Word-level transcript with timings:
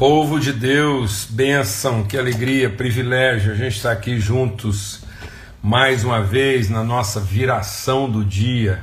Povo 0.00 0.40
de 0.40 0.50
Deus, 0.54 1.26
bênção, 1.28 2.04
que 2.04 2.16
alegria, 2.16 2.70
privilégio 2.70 3.52
a 3.52 3.54
gente 3.54 3.76
estar 3.76 3.92
aqui 3.92 4.18
juntos 4.18 5.02
mais 5.62 6.04
uma 6.04 6.22
vez 6.22 6.70
na 6.70 6.82
nossa 6.82 7.20
viração 7.20 8.10
do 8.10 8.24
dia. 8.24 8.82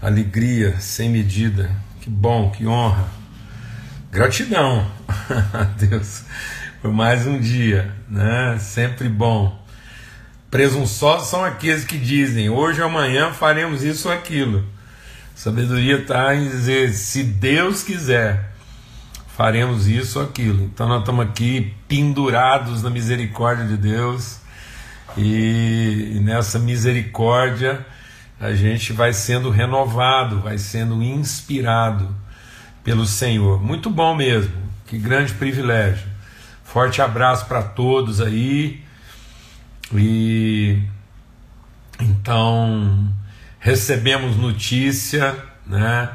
Alegria 0.00 0.80
sem 0.80 1.10
medida, 1.10 1.70
que 2.00 2.08
bom, 2.08 2.50
que 2.50 2.66
honra. 2.66 3.04
Gratidão 4.10 4.90
a 5.52 5.64
Deus 5.64 6.22
por 6.80 6.90
mais 6.90 7.26
um 7.26 7.38
dia, 7.38 7.92
né? 8.08 8.56
Sempre 8.58 9.10
bom. 9.10 9.62
Presunçosos 10.50 11.28
são 11.28 11.44
aqueles 11.44 11.84
que 11.84 11.98
dizem: 11.98 12.48
hoje 12.48 12.80
ou 12.80 12.88
amanhã 12.88 13.34
faremos 13.34 13.84
isso 13.84 14.08
ou 14.08 14.14
aquilo. 14.14 14.64
Sabedoria 15.34 15.98
está 15.98 16.34
em 16.34 16.48
dizer: 16.48 16.94
se 16.94 17.22
Deus 17.22 17.82
quiser 17.82 18.55
faremos 19.36 19.86
isso 19.86 20.18
ou 20.18 20.24
aquilo. 20.24 20.64
Então 20.64 20.88
nós 20.88 21.00
estamos 21.00 21.26
aqui 21.26 21.74
pendurados 21.86 22.82
na 22.82 22.88
misericórdia 22.88 23.66
de 23.66 23.76
Deus 23.76 24.40
e, 25.14 26.18
nessa 26.22 26.58
misericórdia 26.58 27.84
a 28.40 28.54
gente 28.54 28.94
vai 28.94 29.12
sendo 29.12 29.50
renovado, 29.50 30.40
vai 30.40 30.56
sendo 30.56 31.02
inspirado 31.02 32.08
pelo 32.82 33.06
Senhor. 33.06 33.62
Muito 33.62 33.90
bom 33.90 34.14
mesmo, 34.14 34.54
que 34.86 34.96
grande 34.96 35.34
privilégio. 35.34 36.06
Forte 36.64 37.02
abraço 37.02 37.44
para 37.44 37.62
todos 37.62 38.22
aí. 38.22 38.82
E 39.94 40.82
então 42.00 43.06
recebemos 43.58 44.36
notícia, 44.36 45.36
né? 45.66 46.08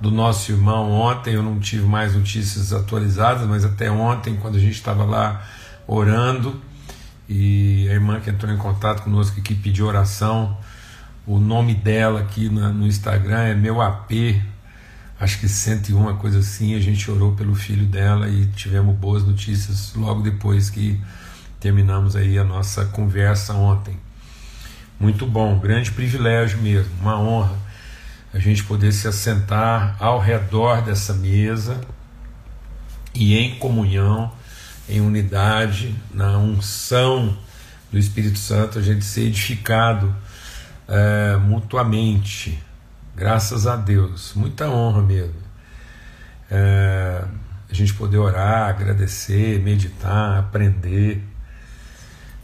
Do 0.00 0.10
nosso 0.10 0.52
irmão 0.52 0.90
ontem. 0.90 1.34
Eu 1.34 1.42
não 1.42 1.58
tive 1.58 1.86
mais 1.86 2.14
notícias 2.14 2.72
atualizadas, 2.72 3.46
mas 3.46 3.64
até 3.64 3.90
ontem, 3.90 4.36
quando 4.36 4.56
a 4.56 4.60
gente 4.60 4.74
estava 4.74 5.04
lá 5.04 5.44
orando, 5.86 6.60
e 7.28 7.86
a 7.90 7.92
irmã 7.92 8.20
que 8.20 8.30
entrou 8.30 8.52
em 8.52 8.56
contato 8.56 9.02
conosco 9.02 9.38
aqui 9.38 9.54
pediu 9.54 9.86
oração. 9.86 10.56
O 11.26 11.38
nome 11.38 11.74
dela 11.74 12.20
aqui 12.20 12.48
no 12.48 12.86
Instagram 12.86 13.42
é 13.42 13.54
meu 13.54 13.82
AP, 13.82 14.40
acho 15.20 15.38
que 15.38 15.46
101, 15.46 15.98
uma 15.98 16.14
coisa 16.14 16.38
assim. 16.38 16.74
A 16.74 16.80
gente 16.80 17.10
orou 17.10 17.32
pelo 17.32 17.54
filho 17.54 17.84
dela 17.84 18.28
e 18.28 18.46
tivemos 18.46 18.96
boas 18.96 19.24
notícias 19.24 19.92
logo 19.94 20.22
depois 20.22 20.70
que 20.70 20.98
terminamos 21.60 22.16
aí 22.16 22.38
a 22.38 22.44
nossa 22.44 22.86
conversa 22.86 23.52
ontem. 23.52 23.98
Muito 24.98 25.26
bom, 25.26 25.58
grande 25.58 25.92
privilégio 25.92 26.58
mesmo, 26.62 26.90
uma 27.02 27.20
honra 27.20 27.67
a 28.32 28.38
gente 28.38 28.62
poder 28.64 28.92
se 28.92 29.08
assentar 29.08 29.96
ao 29.98 30.18
redor 30.18 30.82
dessa 30.82 31.14
mesa 31.14 31.80
e 33.14 33.36
em 33.36 33.58
comunhão, 33.58 34.32
em 34.88 35.00
unidade, 35.00 35.94
na 36.12 36.36
unção 36.38 37.36
do 37.90 37.98
Espírito 37.98 38.38
Santo, 38.38 38.78
a 38.78 38.82
gente 38.82 39.04
ser 39.04 39.22
edificado 39.22 40.14
é, 40.86 41.36
mutuamente. 41.36 42.62
Graças 43.16 43.66
a 43.66 43.76
Deus, 43.76 44.32
muita 44.34 44.68
honra 44.68 45.02
mesmo. 45.02 45.48
É, 46.50 47.24
a 47.70 47.74
gente 47.74 47.94
poder 47.94 48.18
orar, 48.18 48.68
agradecer, 48.68 49.58
meditar, 49.60 50.38
aprender. 50.38 51.22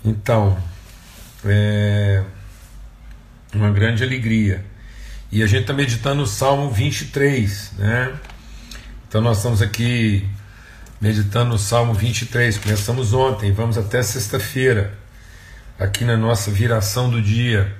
Então, 0.05 0.59
é 1.45 2.25
uma 3.55 3.71
grande 3.71 4.03
alegria 4.03 4.74
e 5.35 5.43
a 5.43 5.49
gente 5.49 5.63
está 5.63 5.73
meditando 5.73 6.23
o 6.23 6.29
Salmo 6.29 6.71
23, 6.71 7.73
né? 7.77 8.15
Então 9.09 9.21
nós 9.21 9.39
estamos 9.39 9.61
aqui 9.61 10.25
meditando 11.01 11.57
o 11.57 11.59
Salmo 11.59 11.93
23. 11.93 12.57
Começamos 12.57 13.13
ontem, 13.13 13.51
vamos 13.51 13.77
até 13.77 14.01
sexta-feira, 14.01 14.97
aqui 15.77 16.05
na 16.05 16.17
nossa 16.17 16.53
viração 16.53 17.11
do 17.11 17.21
dia, 17.21 17.75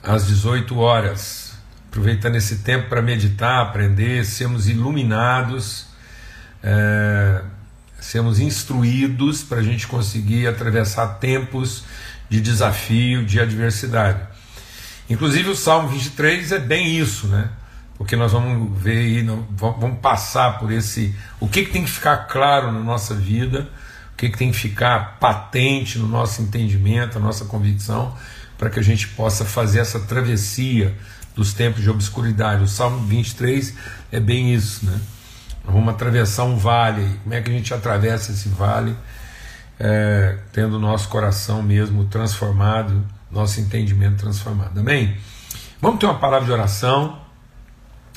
às 0.00 0.28
18 0.28 0.78
horas. 0.78 1.54
Aproveitando 1.88 2.36
esse 2.36 2.58
tempo 2.58 2.88
para 2.88 3.02
meditar, 3.02 3.60
aprender, 3.60 4.24
sermos 4.24 4.68
iluminados, 4.68 5.86
é, 6.62 7.42
sermos 7.98 8.38
instruídos 8.38 9.42
para 9.42 9.58
a 9.58 9.62
gente 9.64 9.88
conseguir 9.88 10.46
atravessar 10.46 11.18
tempos 11.18 11.82
de 12.30 12.40
desafio, 12.40 13.26
de 13.26 13.40
adversidade. 13.40 14.37
Inclusive 15.08 15.48
o 15.48 15.56
Salmo 15.56 15.88
23 15.88 16.52
é 16.52 16.58
bem 16.58 16.98
isso, 16.98 17.28
né? 17.28 17.48
Porque 17.96 18.14
nós 18.14 18.32
vamos 18.32 18.80
ver 18.80 18.98
aí, 18.98 19.26
vamos 19.56 19.98
passar 19.98 20.58
por 20.58 20.70
esse. 20.70 21.14
O 21.40 21.48
que, 21.48 21.64
que 21.64 21.72
tem 21.72 21.84
que 21.84 21.90
ficar 21.90 22.28
claro 22.28 22.70
na 22.70 22.78
nossa 22.80 23.14
vida, 23.14 23.68
o 24.12 24.16
que, 24.16 24.28
que 24.28 24.38
tem 24.38 24.52
que 24.52 24.56
ficar 24.56 25.18
patente 25.18 25.98
no 25.98 26.06
nosso 26.06 26.42
entendimento, 26.42 27.18
a 27.18 27.20
nossa 27.20 27.46
convicção, 27.46 28.14
para 28.56 28.70
que 28.70 28.78
a 28.78 28.82
gente 28.82 29.08
possa 29.08 29.44
fazer 29.44 29.80
essa 29.80 29.98
travessia 29.98 30.94
dos 31.34 31.52
tempos 31.52 31.82
de 31.82 31.90
obscuridade. 31.90 32.62
O 32.62 32.68
Salmo 32.68 33.04
23 33.06 33.74
é 34.12 34.20
bem 34.20 34.54
isso, 34.54 34.86
né? 34.86 35.00
Vamos 35.64 35.88
atravessar 35.92 36.44
um 36.44 36.56
vale. 36.56 37.18
Como 37.22 37.34
é 37.34 37.40
que 37.40 37.50
a 37.50 37.52
gente 37.52 37.72
atravessa 37.74 38.30
esse 38.30 38.48
vale? 38.48 38.94
É, 39.78 40.38
tendo 40.52 40.76
o 40.76 40.78
nosso 40.78 41.08
coração 41.08 41.62
mesmo 41.62 42.04
transformado 42.06 43.04
nosso 43.30 43.60
entendimento 43.60 44.16
transformado. 44.16 44.78
Amém? 44.80 45.16
Vamos 45.80 46.00
ter 46.00 46.06
uma 46.06 46.18
palavra 46.18 46.46
de 46.46 46.52
oração 46.52 47.20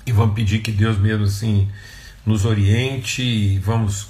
e 0.06 0.12
vamos 0.12 0.34
pedir 0.34 0.60
que 0.60 0.72
Deus 0.72 0.98
mesmo 0.98 1.26
assim 1.26 1.70
nos 2.26 2.46
oriente 2.46 3.22
e 3.22 3.60
vamos 3.60 4.08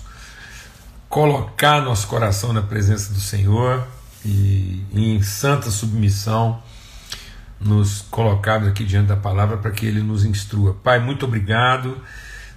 colocar 1.09 1.81
nosso 1.81 2.07
coração 2.07 2.53
na 2.53 2.61
presença 2.61 3.13
do 3.13 3.19
Senhor 3.19 3.85
e 4.23 4.85
em 4.93 5.21
santa 5.21 5.69
submissão 5.69 6.61
nos 7.59 8.01
colocarmos 8.09 8.69
aqui 8.69 8.83
diante 8.83 9.07
da 9.07 9.15
palavra 9.15 9.57
para 9.57 9.71
que 9.71 9.85
Ele 9.85 10.01
nos 10.01 10.25
instrua. 10.25 10.73
Pai, 10.73 10.99
muito 10.99 11.25
obrigado, 11.25 11.97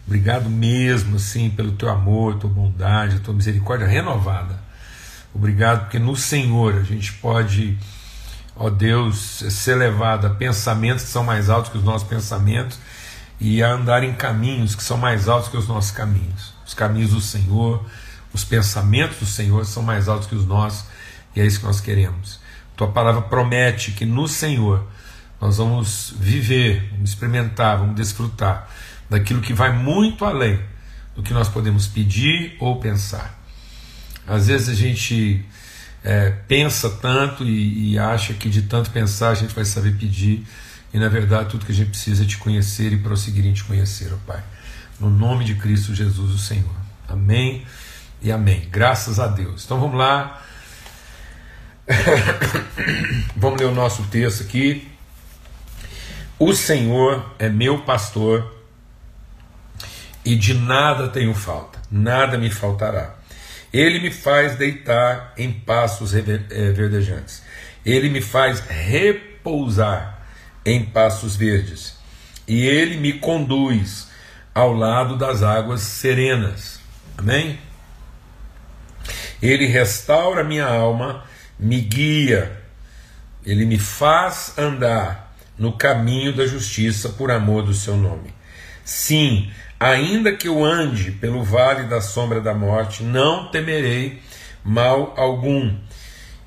obrigado 0.06 0.48
mesmo 0.48 1.16
assim 1.16 1.50
pelo 1.50 1.72
teu 1.72 1.88
amor, 1.90 2.36
tua 2.36 2.48
bondade, 2.48 3.20
tua 3.20 3.34
misericórdia 3.34 3.86
renovada. 3.86 4.62
Obrigado 5.34 5.82
porque 5.82 5.98
no 5.98 6.16
Senhor 6.16 6.74
a 6.76 6.82
gente 6.82 7.12
pode 7.14 7.76
ó 8.56 8.70
Deus, 8.70 9.44
ser 9.50 9.74
levado 9.74 10.26
a 10.26 10.30
pensamentos 10.30 11.04
que 11.04 11.10
são 11.10 11.24
mais 11.24 11.50
altos 11.50 11.70
que 11.70 11.78
os 11.78 11.84
nossos 11.84 12.06
pensamentos 12.06 12.78
e 13.40 13.62
a 13.62 13.72
andar 13.72 14.02
em 14.04 14.14
caminhos 14.14 14.74
que 14.74 14.82
são 14.82 14.96
mais 14.96 15.28
altos 15.28 15.48
que 15.48 15.56
os 15.56 15.68
nossos 15.68 15.90
caminhos. 15.90 16.54
Os 16.66 16.74
caminhos 16.74 17.10
do 17.10 17.20
Senhor, 17.20 17.84
os 18.32 18.44
pensamentos 18.44 19.18
do 19.18 19.26
Senhor 19.26 19.64
são 19.66 19.82
mais 19.82 20.08
altos 20.08 20.26
que 20.26 20.34
os 20.34 20.46
nossos 20.46 20.84
e 21.34 21.40
é 21.40 21.46
isso 21.46 21.60
que 21.60 21.66
nós 21.66 21.80
queremos. 21.80 22.40
Tua 22.76 22.88
palavra 22.88 23.22
promete 23.22 23.92
que 23.92 24.04
no 24.04 24.26
Senhor 24.28 24.84
nós 25.40 25.58
vamos 25.58 26.14
viver, 26.18 26.88
vamos 26.92 27.10
experimentar, 27.10 27.78
vamos 27.78 27.96
desfrutar 27.96 28.68
daquilo 29.10 29.40
que 29.40 29.52
vai 29.52 29.72
muito 29.72 30.24
além 30.24 30.58
do 31.14 31.22
que 31.22 31.32
nós 31.32 31.48
podemos 31.48 31.86
pedir 31.86 32.56
ou 32.58 32.80
pensar. 32.80 33.38
Às 34.26 34.46
vezes 34.46 34.68
a 34.68 34.74
gente 34.74 35.44
é, 36.04 36.30
pensa 36.46 36.90
tanto 36.90 37.42
e, 37.44 37.92
e, 37.92 37.98
acha 37.98 38.34
que 38.34 38.50
de 38.50 38.62
tanto 38.62 38.90
pensar 38.90 39.30
a 39.30 39.34
gente 39.34 39.54
vai 39.54 39.64
saber 39.64 39.96
pedir, 39.96 40.46
e 40.92 40.98
na 40.98 41.08
verdade 41.08 41.48
tudo 41.48 41.64
que 41.64 41.72
a 41.72 41.74
gente 41.74 41.88
precisa 41.88 42.24
é 42.24 42.26
te 42.26 42.36
conhecer 42.36 42.92
e 42.92 42.98
prosseguir 42.98 43.46
em 43.46 43.54
te 43.54 43.64
conhecer, 43.64 44.12
ó 44.12 44.16
Pai. 44.26 44.44
No 45.00 45.08
nome 45.08 45.44
de 45.44 45.54
Cristo 45.54 45.94
Jesus, 45.94 46.32
o 46.32 46.38
Senhor. 46.38 46.76
Amém 47.08 47.64
e 48.22 48.30
amém. 48.30 48.68
Graças 48.70 49.18
a 49.18 49.26
Deus. 49.26 49.64
Então 49.64 49.80
vamos 49.80 49.98
lá. 49.98 50.42
vamos 53.34 53.60
ler 53.60 53.66
o 53.66 53.74
nosso 53.74 54.04
texto 54.04 54.42
aqui. 54.42 54.86
O 56.38 56.52
Senhor 56.52 57.34
é 57.38 57.48
meu 57.48 57.82
pastor 57.82 58.54
e 60.24 60.36
de 60.36 60.54
nada 60.54 61.08
tenho 61.08 61.34
falta, 61.34 61.80
nada 61.90 62.38
me 62.38 62.50
faltará. 62.50 63.14
Ele 63.74 63.98
me 63.98 64.12
faz 64.12 64.54
deitar 64.54 65.34
em 65.36 65.50
pastos 65.50 66.14
eh, 66.14 66.22
verdejantes. 66.22 67.42
Ele 67.84 68.08
me 68.08 68.20
faz 68.20 68.60
repousar 68.60 70.24
em 70.64 70.84
pastos 70.84 71.34
verdes. 71.34 71.98
E 72.46 72.64
ele 72.68 72.98
me 72.98 73.14
conduz 73.14 74.06
ao 74.54 74.72
lado 74.72 75.18
das 75.18 75.42
águas 75.42 75.80
serenas. 75.80 76.78
Amém? 77.18 77.58
Ele 79.42 79.66
restaura 79.66 80.44
minha 80.44 80.66
alma, 80.66 81.24
me 81.58 81.80
guia. 81.80 82.52
Ele 83.44 83.66
me 83.66 83.76
faz 83.76 84.56
andar 84.56 85.34
no 85.58 85.72
caminho 85.72 86.32
da 86.32 86.46
justiça 86.46 87.08
por 87.08 87.28
amor 87.28 87.64
do 87.64 87.74
seu 87.74 87.96
nome. 87.96 88.32
Sim, 88.84 89.50
Ainda 89.78 90.32
que 90.32 90.48
eu 90.48 90.64
ande 90.64 91.10
pelo 91.10 91.42
vale 91.42 91.84
da 91.84 92.00
sombra 92.00 92.40
da 92.40 92.54
morte, 92.54 93.02
não 93.02 93.50
temerei 93.50 94.22
mal 94.64 95.14
algum. 95.16 95.76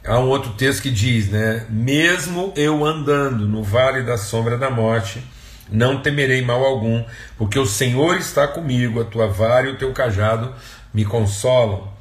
Há 0.06 0.20
um 0.20 0.30
outro 0.30 0.54
texto 0.54 0.84
que 0.84 0.90
diz, 0.90 1.30
né? 1.30 1.66
Mesmo 1.70 2.54
eu 2.56 2.86
andando 2.86 3.48
no 3.48 3.62
vale 3.62 4.04
da 4.04 4.18
sombra 4.18 4.58
da 4.58 4.70
morte, 4.70 5.22
Não 5.70 6.02
temerei 6.02 6.42
mal 6.42 6.64
algum, 6.64 7.04
porque 7.38 7.60
o 7.60 7.66
Senhor 7.66 8.16
está 8.16 8.48
comigo, 8.48 9.02
a 9.02 9.04
tua 9.04 9.28
vara 9.28 9.68
e 9.68 9.74
o 9.74 9.78
teu 9.78 9.92
cajado 9.92 10.56
me 10.94 11.04
consolam. 11.04 11.92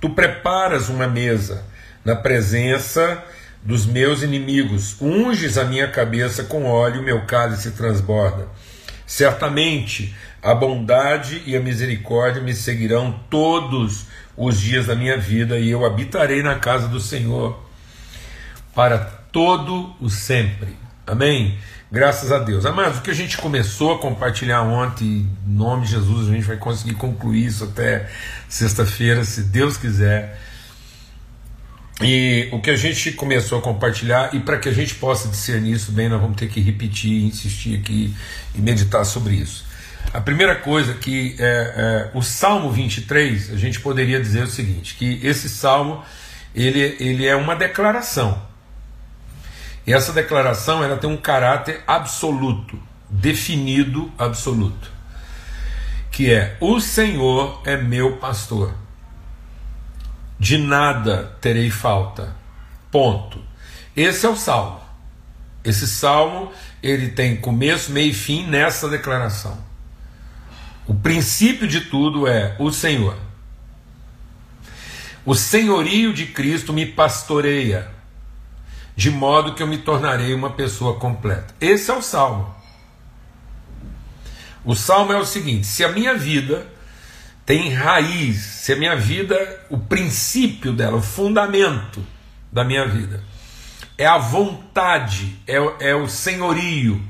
Tu 0.00 0.10
preparas 0.10 0.88
uma 0.88 1.08
mesa 1.08 1.64
na 2.04 2.14
presença 2.14 3.20
dos 3.64 3.84
meus 3.84 4.22
inimigos, 4.22 4.96
unges 5.00 5.58
a 5.58 5.64
minha 5.64 5.88
cabeça 5.88 6.44
com 6.44 6.66
óleo, 6.66 7.02
meu 7.02 7.26
cálice 7.26 7.72
transborda. 7.72 8.46
Certamente 9.04 10.14
a 10.46 10.54
bondade 10.54 11.42
e 11.44 11.56
a 11.56 11.60
misericórdia 11.60 12.40
me 12.40 12.54
seguirão 12.54 13.18
todos 13.28 14.06
os 14.36 14.60
dias 14.60 14.86
da 14.86 14.94
minha 14.94 15.18
vida 15.18 15.58
e 15.58 15.68
eu 15.68 15.84
habitarei 15.84 16.40
na 16.40 16.54
casa 16.54 16.86
do 16.86 17.00
Senhor 17.00 17.60
para 18.72 18.96
todo 18.96 19.92
o 20.00 20.08
sempre. 20.08 20.76
Amém? 21.04 21.58
Graças 21.90 22.30
a 22.30 22.38
Deus. 22.38 22.64
Amados, 22.64 22.98
o 22.98 23.02
que 23.02 23.10
a 23.10 23.14
gente 23.14 23.36
começou 23.38 23.94
a 23.94 23.98
compartilhar 23.98 24.62
ontem, 24.62 25.28
em 25.44 25.52
nome 25.52 25.84
de 25.84 25.90
Jesus, 25.90 26.28
a 26.28 26.32
gente 26.32 26.46
vai 26.46 26.56
conseguir 26.56 26.94
concluir 26.94 27.46
isso 27.46 27.64
até 27.64 28.08
sexta-feira, 28.48 29.24
se 29.24 29.42
Deus 29.42 29.76
quiser. 29.76 30.40
E 32.00 32.48
o 32.52 32.60
que 32.60 32.70
a 32.70 32.76
gente 32.76 33.10
começou 33.10 33.58
a 33.58 33.62
compartilhar, 33.62 34.32
e 34.32 34.38
para 34.38 34.58
que 34.58 34.68
a 34.68 34.72
gente 34.72 34.94
possa 34.94 35.26
discernir 35.26 35.72
isso 35.72 35.90
bem, 35.90 36.08
nós 36.08 36.20
vamos 36.20 36.36
ter 36.36 36.48
que 36.48 36.60
repetir, 36.60 37.24
insistir 37.24 37.80
aqui 37.80 38.14
e 38.54 38.60
meditar 38.60 39.04
sobre 39.04 39.34
isso. 39.34 39.65
A 40.12 40.20
primeira 40.20 40.56
coisa 40.56 40.94
que 40.94 41.36
é, 41.38 41.44
é, 41.44 42.10
o 42.14 42.22
Salmo 42.22 42.70
23, 42.70 43.52
a 43.52 43.56
gente 43.56 43.80
poderia 43.80 44.20
dizer 44.20 44.44
o 44.44 44.46
seguinte, 44.46 44.94
que 44.94 45.20
esse 45.22 45.48
salmo 45.48 46.02
ele, 46.54 46.96
ele 46.98 47.26
é 47.26 47.36
uma 47.36 47.54
declaração. 47.54 48.42
E 49.86 49.92
essa 49.92 50.12
declaração 50.12 50.82
ela 50.82 50.96
tem 50.96 51.08
um 51.08 51.16
caráter 51.16 51.82
absoluto, 51.86 52.80
definido 53.08 54.10
absoluto, 54.18 54.90
que 56.10 56.32
é: 56.32 56.56
o 56.60 56.80
Senhor 56.80 57.62
é 57.64 57.76
meu 57.76 58.16
pastor 58.16 58.74
de 60.38 60.58
nada 60.58 61.36
terei 61.40 61.70
falta. 61.70 62.34
Ponto. 62.90 63.42
Esse 63.96 64.26
é 64.26 64.28
o 64.28 64.36
salmo. 64.36 64.80
Esse 65.64 65.86
salmo 65.86 66.52
ele 66.82 67.08
tem 67.08 67.36
começo, 67.36 67.90
meio 67.90 68.10
e 68.10 68.14
fim 68.14 68.46
nessa 68.46 68.88
declaração. 68.88 69.65
O 70.86 70.94
princípio 70.94 71.66
de 71.66 71.80
tudo 71.82 72.26
é 72.26 72.54
o 72.58 72.70
Senhor. 72.70 73.16
O 75.24 75.34
senhorio 75.34 76.12
de 76.12 76.26
Cristo 76.26 76.72
me 76.72 76.86
pastoreia, 76.86 77.90
de 78.94 79.10
modo 79.10 79.54
que 79.54 79.62
eu 79.62 79.66
me 79.66 79.78
tornarei 79.78 80.32
uma 80.32 80.50
pessoa 80.50 80.98
completa. 81.00 81.52
Esse 81.60 81.90
é 81.90 81.94
o 81.94 82.00
salmo. 82.00 82.54
O 84.64 84.76
salmo 84.76 85.12
é 85.12 85.18
o 85.18 85.24
seguinte: 85.24 85.66
se 85.66 85.84
a 85.84 85.88
minha 85.88 86.14
vida 86.14 86.66
tem 87.44 87.72
raiz, 87.72 88.38
se 88.38 88.72
a 88.72 88.76
minha 88.76 88.96
vida, 88.96 89.36
o 89.68 89.78
princípio 89.78 90.72
dela, 90.72 90.96
o 90.96 91.02
fundamento 91.02 92.04
da 92.52 92.64
minha 92.64 92.86
vida, 92.86 93.22
é 93.98 94.06
a 94.06 94.18
vontade, 94.18 95.36
é, 95.46 95.56
é 95.90 95.94
o 95.94 96.08
senhorio, 96.08 97.02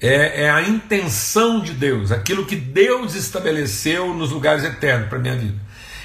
é, 0.00 0.44
é, 0.44 0.50
a 0.50 0.62
intenção 0.62 1.60
de 1.60 1.72
Deus, 1.72 2.10
aquilo 2.10 2.46
que 2.46 2.56
Deus 2.56 3.14
estabeleceu 3.14 4.14
nos 4.14 4.30
lugares 4.30 4.64
eternos 4.64 5.08
para 5.08 5.18
minha 5.18 5.36
vida. 5.36 5.60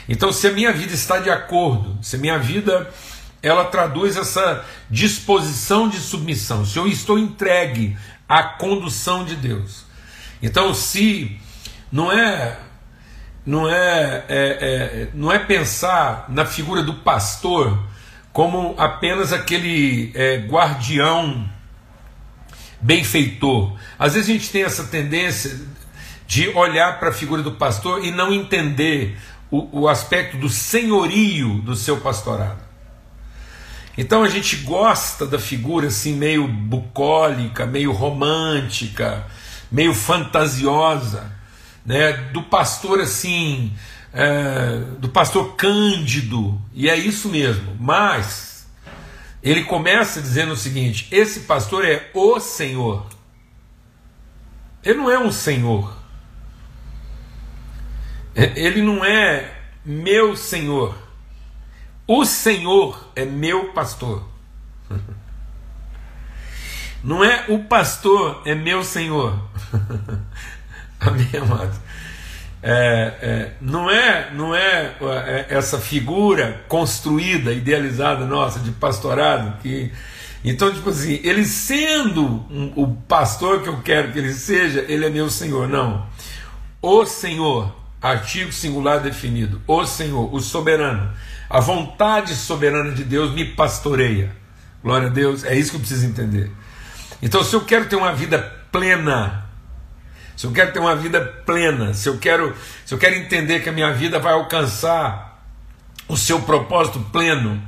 Então, 0.07 0.31
se 0.31 0.47
a 0.47 0.51
minha 0.51 0.71
vida 0.71 0.94
está 0.94 1.19
de 1.19 1.30
acordo, 1.30 1.97
se 2.01 2.18
a 2.18 2.19
minha 2.19 2.38
vida 2.38 2.89
ela 3.42 3.65
traduz 3.65 4.18
essa 4.18 4.65
disposição 4.89 5.88
de 5.88 6.00
submissão, 6.00 6.65
se 6.65 6.77
eu 6.77 6.88
estou 6.88 7.18
entregue 7.18 7.95
à 8.27 8.44
condução 8.44 9.24
de 9.24 9.36
Deus. 9.36 9.86
Então, 10.41 10.74
se 10.74 11.39
não 11.91 12.12
é 12.12 12.59
não 13.45 13.69
é, 13.69 14.25
é, 14.27 14.27
é, 14.27 15.07
não 15.13 15.31
é 15.31 15.38
pensar 15.38 16.25
na 16.30 16.45
figura 16.45 16.81
do 16.81 16.95
pastor 16.95 17.77
como 18.33 18.74
apenas 18.77 19.31
aquele 19.31 20.12
é, 20.15 20.38
guardião 20.38 21.48
benfeitor. 22.85 23.73
Às 23.97 24.13
vezes 24.13 24.29
a 24.29 24.33
gente 24.33 24.49
tem 24.49 24.63
essa 24.63 24.83
tendência 24.83 25.59
de 26.27 26.49
olhar 26.49 26.99
para 26.99 27.09
a 27.09 27.13
figura 27.13 27.41
do 27.41 27.53
pastor 27.53 28.05
e 28.05 28.11
não 28.11 28.31
entender 28.31 29.17
o, 29.49 29.81
o 29.81 29.87
aspecto 29.87 30.37
do 30.37 30.47
senhorio 30.47 31.55
do 31.61 31.75
seu 31.75 31.97
pastorado. 31.97 32.63
Então 33.97 34.23
a 34.23 34.29
gente 34.29 34.57
gosta 34.57 35.25
da 35.25 35.39
figura 35.39 35.87
assim 35.87 36.13
meio 36.13 36.47
bucólica, 36.47 37.65
meio 37.65 37.91
romântica, 37.91 39.25
meio 39.71 39.93
fantasiosa 39.93 41.33
né, 41.85 42.13
do 42.33 42.43
pastor 42.43 42.99
assim, 42.99 43.71
é, 44.13 44.79
do 44.99 45.09
pastor 45.09 45.55
Cândido, 45.55 46.59
e 46.73 46.89
é 46.89 46.95
isso 46.95 47.29
mesmo, 47.29 47.75
mas 47.79 48.54
ele 49.45 49.63
começa 49.63 50.19
dizendo 50.19 50.53
o 50.53 50.57
seguinte: 50.57 51.07
esse 51.12 51.42
pastor 51.42 51.86
é 51.86 52.09
o 52.15 52.39
Senhor, 52.39 53.07
ele 54.83 54.97
não 54.97 55.12
é 55.12 55.19
um 55.19 55.31
Senhor, 55.31 55.95
ele 58.36 58.81
não 58.81 59.06
é 59.06 59.56
meu 59.86 60.36
Senhor, 60.36 60.97
o 62.07 62.25
Senhor 62.25 63.12
é 63.15 63.24
meu 63.24 63.71
pastor. 63.71 64.27
Não 67.03 67.24
é 67.24 67.45
o 67.50 67.63
pastor 67.65 68.41
é 68.45 68.56
meu 68.56 68.83
Senhor. 68.83 69.39
Amém, 71.00 71.30
amados? 71.39 71.77
É, 72.63 73.13
é, 73.21 73.51
não 73.61 73.91
é 73.91 74.31
não 74.33 74.55
é, 74.55 74.95
é, 74.99 75.45
essa 75.49 75.79
figura 75.79 76.63
construída, 76.67 77.53
idealizada 77.53 78.25
nossa 78.25 78.59
de 78.59 78.71
pastorado 78.71 79.61
que 79.61 79.91
então 80.43 80.73
tipo 80.73 80.89
assim 80.89 81.19
ele 81.23 81.45
sendo 81.45 82.23
um, 82.49 82.73
o 82.75 82.95
pastor 83.07 83.61
que 83.61 83.69
eu 83.69 83.81
quero 83.83 84.11
que 84.11 84.17
ele 84.17 84.33
seja 84.33 84.83
ele 84.87 85.05
é 85.05 85.09
meu 85.09 85.29
Senhor. 85.29 85.67
Não. 85.67 86.07
O 86.81 87.05
Senhor 87.05 87.75
artigo 88.01 88.51
singular 88.51 88.99
definido 88.99 89.61
o 89.67 89.85
Senhor 89.85 90.33
o 90.33 90.39
soberano 90.39 91.11
a 91.47 91.59
vontade 91.59 92.33
soberana 92.33 92.91
de 92.91 93.03
Deus 93.03 93.31
me 93.31 93.45
pastoreia. 93.45 94.35
Glória 94.83 95.07
a 95.07 95.11
Deus 95.11 95.43
é 95.43 95.55
isso 95.55 95.69
que 95.69 95.77
eu 95.77 95.81
preciso 95.81 96.05
entender. 96.07 96.51
Então 97.21 97.43
se 97.43 97.55
eu 97.55 97.61
quero 97.61 97.85
ter 97.85 97.95
uma 97.95 98.13
vida 98.13 98.39
plena 98.71 99.44
se 100.35 100.45
eu 100.45 100.51
quero 100.51 100.73
ter 100.73 100.79
uma 100.79 100.95
vida 100.95 101.21
plena, 101.45 101.93
se 101.93 102.09
eu 102.09 102.17
quero, 102.17 102.55
se 102.85 102.93
eu 102.93 102.97
quero 102.97 103.15
entender 103.15 103.61
que 103.61 103.69
a 103.69 103.71
minha 103.71 103.93
vida 103.93 104.19
vai 104.19 104.33
alcançar 104.33 105.43
o 106.07 106.17
seu 106.17 106.41
propósito 106.41 107.00
pleno, 107.12 107.62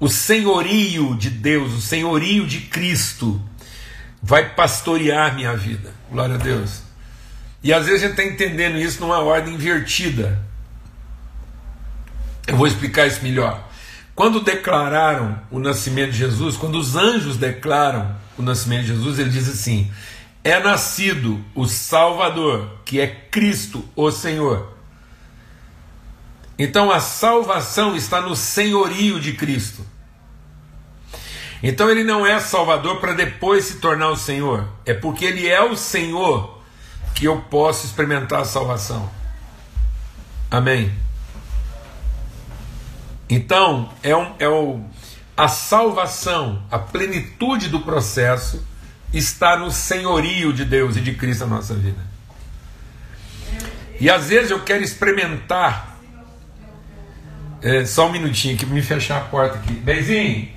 o 0.00 0.08
senhorio 0.08 1.16
de 1.16 1.30
Deus, 1.30 1.72
o 1.72 1.80
senhorio 1.80 2.46
de 2.46 2.60
Cristo 2.62 3.40
vai 4.22 4.54
pastorear 4.54 5.34
minha 5.34 5.56
vida. 5.56 5.92
Glória 6.10 6.34
a 6.34 6.38
Deus. 6.38 6.82
E 7.62 7.72
às 7.72 7.86
vezes 7.86 8.02
a 8.02 8.06
gente 8.08 8.20
está 8.20 8.24
entendendo 8.24 8.78
isso 8.78 9.00
numa 9.00 9.20
ordem 9.20 9.54
invertida. 9.54 10.38
Eu 12.46 12.56
vou 12.56 12.66
explicar 12.66 13.06
isso 13.06 13.22
melhor. 13.22 13.68
Quando 14.14 14.40
declararam 14.40 15.40
o 15.50 15.58
nascimento 15.58 16.12
de 16.12 16.18
Jesus, 16.18 16.56
quando 16.56 16.78
os 16.78 16.94
anjos 16.94 17.36
declaram 17.36 18.14
o 18.36 18.42
nascimento 18.42 18.82
de 18.82 18.88
Jesus, 18.88 19.18
ele 19.18 19.30
diz 19.30 19.48
assim: 19.48 19.90
é 20.44 20.60
nascido 20.60 21.42
o 21.54 21.66
Salvador, 21.66 22.68
que 22.84 23.00
é 23.00 23.06
Cristo, 23.06 23.82
o 23.96 24.10
Senhor. 24.10 24.74
Então 26.58 26.90
a 26.90 27.00
salvação 27.00 27.96
está 27.96 28.20
no 28.20 28.36
senhorio 28.36 29.18
de 29.18 29.32
Cristo. 29.32 29.84
Então 31.62 31.88
ele 31.90 32.04
não 32.04 32.26
é 32.26 32.38
Salvador 32.38 33.00
para 33.00 33.14
depois 33.14 33.64
se 33.64 33.76
tornar 33.76 34.10
o 34.10 34.16
Senhor, 34.16 34.68
é 34.84 34.92
porque 34.92 35.24
ele 35.24 35.48
é 35.48 35.62
o 35.62 35.74
Senhor 35.74 36.62
que 37.14 37.24
eu 37.24 37.40
posso 37.40 37.86
experimentar 37.86 38.40
a 38.40 38.44
salvação. 38.44 39.08
Amém. 40.50 40.92
Então 43.30 43.90
é, 44.02 44.14
um, 44.14 44.34
é 44.38 44.46
o, 44.46 44.84
a 45.34 45.48
salvação, 45.48 46.62
a 46.70 46.78
plenitude 46.78 47.70
do 47.70 47.80
processo 47.80 48.62
está 49.18 49.56
no 49.56 49.70
senhorio 49.70 50.52
de 50.52 50.64
Deus 50.64 50.96
e 50.96 51.00
de 51.00 51.14
Cristo 51.14 51.46
na 51.46 51.56
nossa 51.56 51.74
vida. 51.74 52.00
E 54.00 54.10
às 54.10 54.28
vezes 54.28 54.50
eu 54.50 54.62
quero 54.62 54.82
experimentar. 54.82 55.94
É, 57.62 57.86
só 57.86 58.08
um 58.08 58.12
minutinho 58.12 58.54
aqui 58.54 58.66
me 58.66 58.82
fechar 58.82 59.18
a 59.18 59.24
porta 59.24 59.56
aqui. 59.56 59.72
Beizinho, 59.72 60.48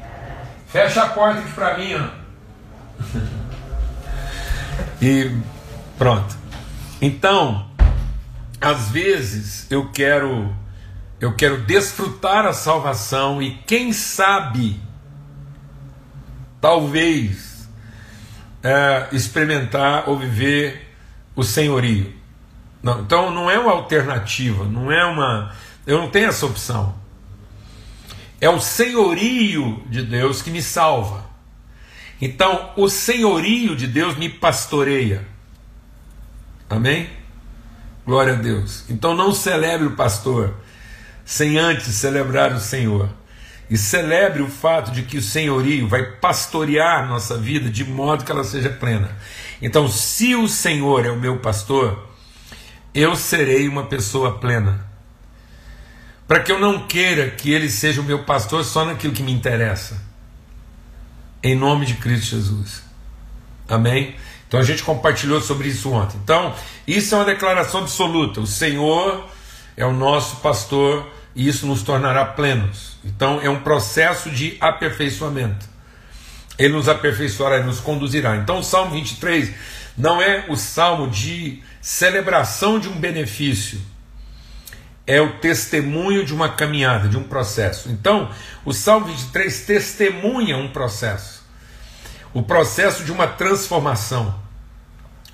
fecha 0.67 1.03
a 1.03 1.09
porta 1.09 1.39
aqui 1.39 1.51
para 1.53 1.77
mim. 1.77 1.93
Ó. 1.95 2.09
e 5.01 5.31
pronto. 5.97 6.35
Então, 7.01 7.69
às 8.59 8.89
vezes 8.89 9.67
eu 9.69 9.89
quero 9.91 10.53
eu 11.19 11.35
quero 11.35 11.61
desfrutar 11.61 12.45
a 12.45 12.53
salvação 12.53 13.41
e 13.41 13.55
quem 13.65 13.91
sabe 13.91 14.79
talvez 16.61 17.56
é, 18.67 19.07
experimentar 19.13 20.09
ou 20.09 20.17
viver 20.17 20.93
o 21.35 21.43
senhorio. 21.43 22.13
Não, 22.83 23.01
então 23.01 23.31
não 23.31 23.49
é 23.49 23.57
uma 23.57 23.71
alternativa, 23.71 24.65
não 24.65 24.91
é 24.91 25.05
uma. 25.05 25.53
Eu 25.85 25.99
não 25.99 26.09
tenho 26.09 26.27
essa 26.27 26.45
opção. 26.45 26.93
É 28.41 28.49
o 28.49 28.59
senhorio 28.59 29.81
de 29.87 30.03
Deus 30.03 30.41
que 30.41 30.51
me 30.51 30.61
salva. 30.61 31.25
Então, 32.21 32.71
o 32.75 32.89
senhorio 32.89 33.75
de 33.75 33.87
Deus 33.87 34.17
me 34.17 34.27
pastoreia. 34.27 35.25
Amém? 36.69 37.09
Glória 38.05 38.33
a 38.33 38.35
Deus. 38.35 38.83
Então, 38.89 39.15
não 39.15 39.33
celebre 39.33 39.87
o 39.87 39.95
pastor 39.95 40.55
sem 41.23 41.57
antes 41.57 41.87
celebrar 41.95 42.51
o 42.53 42.59
Senhor. 42.59 43.09
E 43.69 43.77
celebre 43.77 44.41
o 44.41 44.47
fato 44.47 44.91
de 44.91 45.03
que 45.03 45.17
o 45.17 45.21
senhorio 45.21 45.87
vai 45.87 46.03
pastorear 46.03 47.07
nossa 47.07 47.37
vida 47.37 47.69
de 47.69 47.83
modo 47.83 48.23
que 48.23 48.31
ela 48.31 48.43
seja 48.43 48.69
plena. 48.69 49.17
Então, 49.61 49.89
se 49.89 50.35
o 50.35 50.47
Senhor 50.47 51.05
é 51.05 51.11
o 51.11 51.19
meu 51.19 51.39
pastor, 51.39 52.07
eu 52.93 53.15
serei 53.15 53.67
uma 53.67 53.83
pessoa 53.83 54.39
plena. 54.39 54.85
Para 56.27 56.41
que 56.41 56.51
eu 56.51 56.59
não 56.59 56.87
queira 56.87 57.29
que 57.29 57.51
ele 57.51 57.69
seja 57.69 58.01
o 58.01 58.03
meu 58.03 58.23
pastor 58.23 58.63
só 58.63 58.85
naquilo 58.85 59.13
que 59.13 59.23
me 59.23 59.31
interessa. 59.31 60.01
Em 61.43 61.55
nome 61.55 61.85
de 61.85 61.95
Cristo 61.95 62.35
Jesus. 62.35 62.83
Amém? 63.67 64.15
Então 64.47 64.59
a 64.59 64.63
gente 64.63 64.83
compartilhou 64.83 65.41
sobre 65.41 65.67
isso 65.67 65.91
ontem. 65.91 66.17
Então, 66.23 66.53
isso 66.87 67.13
é 67.13 67.17
uma 67.17 67.25
declaração 67.25 67.81
absoluta. 67.81 68.39
O 68.39 68.47
Senhor 68.47 69.27
é 69.75 69.85
o 69.85 69.93
nosso 69.93 70.37
pastor 70.37 71.09
e 71.37 71.47
isso 71.47 71.67
nos 71.67 71.83
tornará 71.83 72.25
plenos. 72.25 72.97
Então, 73.05 73.39
é 73.39 73.47
um 73.47 73.59
processo 73.59 74.31
de 74.31 74.57
aperfeiçoamento. 74.59 75.67
Ele 76.57 76.73
nos 76.73 76.89
aperfeiçoará 76.89 77.59
e 77.59 77.63
nos 77.63 77.79
conduzirá. 77.79 78.35
Então, 78.37 78.57
o 78.57 78.63
Salmo 78.63 78.93
23 78.93 79.53
não 79.95 80.19
é 80.19 80.45
o 80.49 80.55
salmo 80.55 81.07
de 81.07 81.61
celebração 81.79 82.79
de 82.79 82.89
um 82.89 82.99
benefício, 82.99 83.79
é 85.05 85.21
o 85.21 85.33
testemunho 85.33 86.25
de 86.25 86.33
uma 86.33 86.49
caminhada, 86.49 87.07
de 87.07 87.15
um 87.15 87.23
processo. 87.23 87.89
Então, 87.89 88.31
o 88.65 88.73
Salmo 88.73 89.05
23 89.05 89.61
testemunha 89.61 90.57
um 90.57 90.69
processo, 90.69 91.45
o 92.33 92.41
processo 92.41 93.03
de 93.03 93.11
uma 93.11 93.27
transformação, 93.27 94.33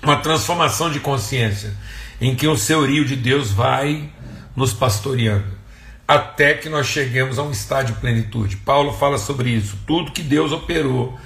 uma 0.02 0.18
transformação 0.18 0.90
de 0.90 1.00
consciência, 1.00 1.74
em 2.20 2.36
que 2.36 2.46
o 2.46 2.58
senhorio 2.58 3.06
de 3.06 3.16
Deus 3.16 3.50
vai 3.50 4.10
nos 4.54 4.74
pastoreando, 4.74 5.63
até 6.06 6.54
que 6.54 6.68
nós 6.68 6.86
cheguemos 6.86 7.38
a 7.38 7.42
um 7.42 7.50
estado 7.50 7.86
de 7.88 7.92
plenitude. 7.94 8.56
Paulo 8.58 8.92
fala 8.92 9.18
sobre 9.18 9.50
isso, 9.50 9.78
tudo 9.86 10.12
que 10.12 10.22
Deus 10.22 10.52
operou 10.52 11.18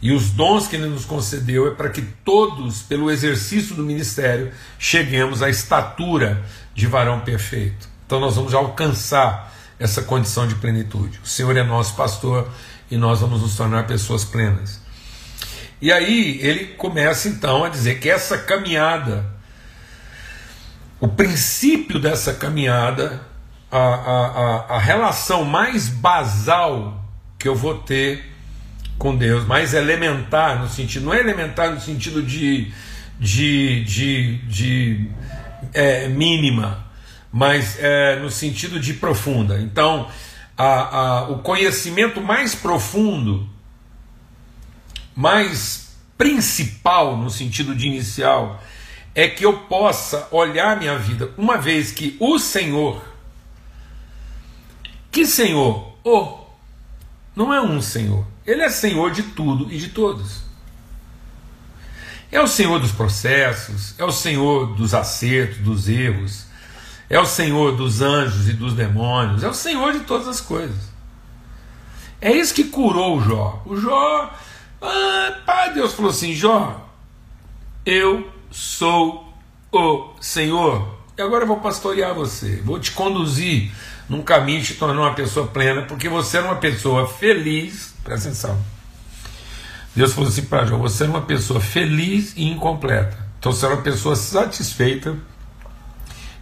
e 0.00 0.12
os 0.12 0.30
dons 0.30 0.68
que 0.68 0.76
Ele 0.76 0.86
nos 0.86 1.04
concedeu 1.04 1.66
é 1.66 1.74
para 1.74 1.88
que 1.88 2.02
todos, 2.24 2.82
pelo 2.82 3.10
exercício 3.10 3.74
do 3.74 3.82
ministério, 3.82 4.52
cheguemos 4.78 5.42
à 5.42 5.50
estatura 5.50 6.44
de 6.74 6.86
varão 6.86 7.20
perfeito. 7.20 7.88
Então 8.06 8.20
nós 8.20 8.36
vamos 8.36 8.54
alcançar 8.54 9.52
essa 9.78 10.02
condição 10.02 10.46
de 10.46 10.54
plenitude. 10.54 11.20
O 11.22 11.26
Senhor 11.26 11.56
é 11.56 11.64
nosso 11.64 11.94
pastor 11.94 12.48
e 12.90 12.96
nós 12.96 13.20
vamos 13.20 13.42
nos 13.42 13.56
tornar 13.56 13.86
pessoas 13.86 14.24
plenas. 14.24 14.80
E 15.80 15.92
aí 15.92 16.38
ele 16.40 16.66
começa 16.74 17.28
então 17.28 17.64
a 17.64 17.68
dizer 17.68 17.98
que 17.98 18.08
essa 18.08 18.38
caminhada, 18.38 19.26
o 21.00 21.08
princípio 21.08 22.00
dessa 22.00 22.32
caminhada, 22.32 23.20
a, 23.70 23.78
a, 23.78 24.76
a, 24.76 24.78
relação 24.78 25.44
mais 25.44 25.88
basal 25.88 27.04
que 27.38 27.46
eu 27.46 27.54
vou 27.54 27.78
ter 27.78 28.24
com 28.98 29.16
Deus, 29.16 29.46
mais 29.46 29.74
elementar 29.74 30.58
no 30.60 30.68
sentido, 30.68 31.06
não 31.06 31.14
é 31.14 31.20
elementar 31.20 31.70
no 31.70 31.80
sentido 31.80 32.22
de, 32.22 32.72
de, 33.20 33.84
de, 33.84 34.38
de 34.48 35.10
é, 35.72 36.08
mínima, 36.08 36.84
mas 37.30 37.78
é, 37.78 38.16
no 38.16 38.30
sentido 38.30 38.80
de 38.80 38.94
profunda. 38.94 39.60
Então, 39.60 40.08
a, 40.56 40.98
a, 40.98 41.28
o 41.28 41.38
conhecimento 41.38 42.20
mais 42.20 42.54
profundo, 42.54 43.48
mais 45.14 45.96
principal 46.16 47.16
no 47.16 47.30
sentido 47.30 47.74
de 47.74 47.86
inicial, 47.86 48.60
é 49.14 49.28
que 49.28 49.44
eu 49.44 49.60
possa 49.60 50.28
olhar 50.30 50.76
minha 50.76 50.98
vida, 50.98 51.30
uma 51.36 51.56
vez 51.56 51.92
que 51.92 52.16
o 52.18 52.38
Senhor, 52.38 53.02
que 55.10 55.26
Senhor? 55.26 55.96
Oh, 56.04 56.38
não 57.34 57.52
é 57.52 57.60
um 57.60 57.80
Senhor 57.80 58.24
ele 58.48 58.62
é 58.62 58.70
senhor 58.70 59.10
de 59.10 59.22
tudo 59.22 59.70
e 59.70 59.76
de 59.76 59.90
todos. 59.90 60.40
É 62.32 62.40
o 62.40 62.46
senhor 62.46 62.78
dos 62.78 62.92
processos, 62.92 63.94
é 63.98 64.04
o 64.04 64.10
senhor 64.10 64.74
dos 64.74 64.94
acertos, 64.94 65.58
dos 65.58 65.86
erros, 65.86 66.46
é 67.10 67.20
o 67.20 67.26
senhor 67.26 67.76
dos 67.76 68.00
anjos 68.00 68.48
e 68.48 68.54
dos 68.54 68.72
demônios, 68.72 69.42
é 69.42 69.48
o 69.48 69.54
senhor 69.54 69.92
de 69.92 70.00
todas 70.00 70.26
as 70.26 70.40
coisas. 70.40 70.88
É 72.22 72.32
isso 72.32 72.54
que 72.54 72.64
curou 72.64 73.18
o 73.18 73.20
Jó. 73.20 73.62
O 73.66 73.76
Jó, 73.76 74.34
ah, 74.80 75.38
pai 75.44 75.74
Deus 75.74 75.92
falou 75.92 76.10
assim: 76.10 76.34
Jó, 76.34 76.88
eu 77.84 78.32
sou 78.50 79.30
o 79.70 80.14
Senhor, 80.22 80.98
e 81.18 81.22
agora 81.22 81.42
eu 81.42 81.48
vou 81.48 81.58
pastorear 81.58 82.14
você, 82.14 82.62
vou 82.64 82.78
te 82.78 82.92
conduzir 82.92 83.72
num 84.08 84.22
caminho 84.22 84.62
te 84.62 84.74
tornar 84.74 85.02
uma 85.02 85.14
pessoa 85.14 85.48
plena, 85.48 85.82
porque 85.82 86.08
você 86.08 86.38
é 86.38 86.40
uma 86.40 86.56
pessoa 86.56 87.06
feliz 87.06 87.92
Presta 88.08 88.28
atenção. 88.28 88.58
Deus 89.94 90.14
falou 90.14 90.30
assim 90.30 90.42
para 90.42 90.64
Jó: 90.64 90.78
você 90.78 91.04
é 91.04 91.08
uma 91.08 91.20
pessoa 91.20 91.60
feliz 91.60 92.32
e 92.36 92.48
incompleta. 92.48 93.18
Então 93.38 93.52
você 93.52 93.66
é 93.66 93.68
uma 93.68 93.82
pessoa 93.82 94.16
satisfeita 94.16 95.14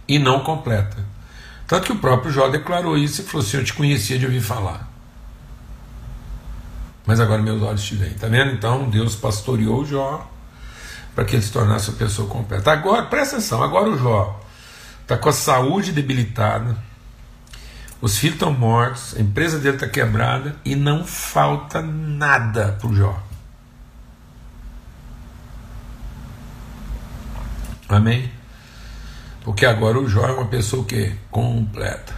e 0.07 0.17
não 0.17 0.45
completa. 0.45 0.97
Tanto 1.67 1.87
que 1.87 1.91
o 1.91 1.99
próprio 1.99 2.31
Jó 2.31 2.47
declarou 2.47 2.97
isso 2.97 3.21
e 3.21 3.25
falou 3.25 3.45
assim: 3.45 3.57
Eu 3.57 3.65
te 3.65 3.73
conhecia 3.73 4.17
de 4.17 4.25
ouvir 4.25 4.39
falar. 4.39 4.89
Mas 7.05 7.19
agora 7.19 7.41
meus 7.41 7.61
olhos 7.61 7.83
te 7.83 7.95
veem. 7.95 8.11
Está 8.11 8.27
vendo? 8.27 8.51
Então 8.51 8.89
Deus 8.89 9.13
pastoreou 9.13 9.85
Jó 9.85 10.29
para 11.13 11.25
que 11.25 11.35
ele 11.35 11.43
se 11.43 11.51
tornasse 11.51 11.89
uma 11.89 11.97
pessoa 11.97 12.29
completa. 12.29 12.71
Agora, 12.71 13.03
presta 13.07 13.35
atenção: 13.35 13.61
agora 13.61 13.89
o 13.89 13.97
Jó 13.97 14.39
está 15.07 15.17
com 15.17 15.29
a 15.29 15.33
saúde 15.33 15.91
debilitada 15.91 16.77
os 17.99 18.19
filhos 18.19 18.35
estão 18.35 18.53
mortos, 18.53 19.15
a 19.17 19.21
empresa 19.21 19.57
dele 19.57 19.75
está 19.75 19.87
quebrada 19.87 20.55
e 20.63 20.75
não 20.75 21.03
falta 21.03 21.81
nada 21.81 22.77
para 22.79 22.87
o 22.87 22.95
Jó. 22.95 23.23
Amém? 27.89 28.31
Porque 29.43 29.65
agora 29.65 29.97
o 29.97 30.07
Jó 30.07 30.27
é 30.27 30.31
uma 30.31 30.45
pessoa 30.45 30.85
que 30.85 31.15
completa. 31.31 32.13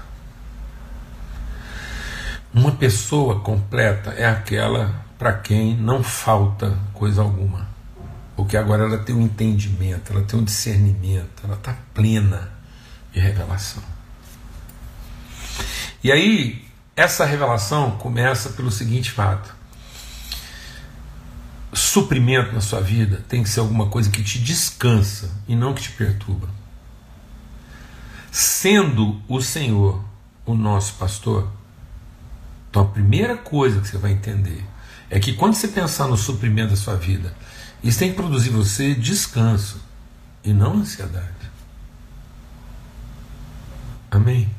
Uma 2.54 2.72
pessoa 2.74 3.40
completa 3.40 4.10
é 4.12 4.26
aquela 4.26 5.06
para 5.18 5.34
quem 5.34 5.78
não 5.78 6.04
falta 6.04 6.78
coisa 6.94 7.22
alguma. 7.22 7.70
Porque 8.36 8.58
agora 8.58 8.84
ela 8.84 8.98
tem 8.98 9.16
um 9.16 9.22
entendimento, 9.22 10.12
ela 10.12 10.24
tem 10.24 10.40
um 10.40 10.44
discernimento, 10.44 11.44
ela 11.44 11.56
está 11.56 11.76
plena 11.94 12.59
de 13.12 13.20
revelação. 13.20 13.84
E 16.04 16.12
aí, 16.12 16.66
essa 16.96 17.26
revelação 17.26 17.92
começa 17.92 18.50
pelo 18.50 18.72
seguinte 18.72 19.12
fato: 19.12 19.54
suprimento 21.80 22.54
na 22.54 22.62
sua 22.62 22.82
vida 22.82 23.24
tem 23.28 23.42
que 23.42 23.50
ser 23.50 23.62
alguma 23.62 23.88
coisa 23.88 24.10
que 24.10 24.24
te 24.24 24.38
descansa 24.40 25.32
e 25.48 25.56
não 25.56 25.74
que 25.74 25.82
te 25.82 25.92
perturba. 25.92 26.48
Sendo 28.32 29.20
o 29.28 29.42
Senhor 29.42 30.04
o 30.46 30.54
nosso 30.54 30.94
pastor, 30.96 31.50
então 32.70 32.84
a 32.84 32.86
primeira 32.86 33.36
coisa 33.36 33.82
que 33.82 33.88
você 33.88 33.98
vai 33.98 34.12
entender 34.12 34.64
é 35.10 35.20
que 35.20 35.34
quando 35.34 35.56
você 35.56 35.68
pensar 35.68 36.08
no 36.08 36.18
suprimento 36.18 36.72
da 36.72 36.76
sua 36.76 36.96
vida, 36.96 37.34
isso 37.84 37.98
tem 37.98 38.12
que 38.12 38.16
produzir 38.16 38.50
você 38.50 38.94
descanso 38.94 39.82
e 40.44 40.54
não 40.54 40.78
ansiedade. 40.78 41.39
Amém? 44.12 44.50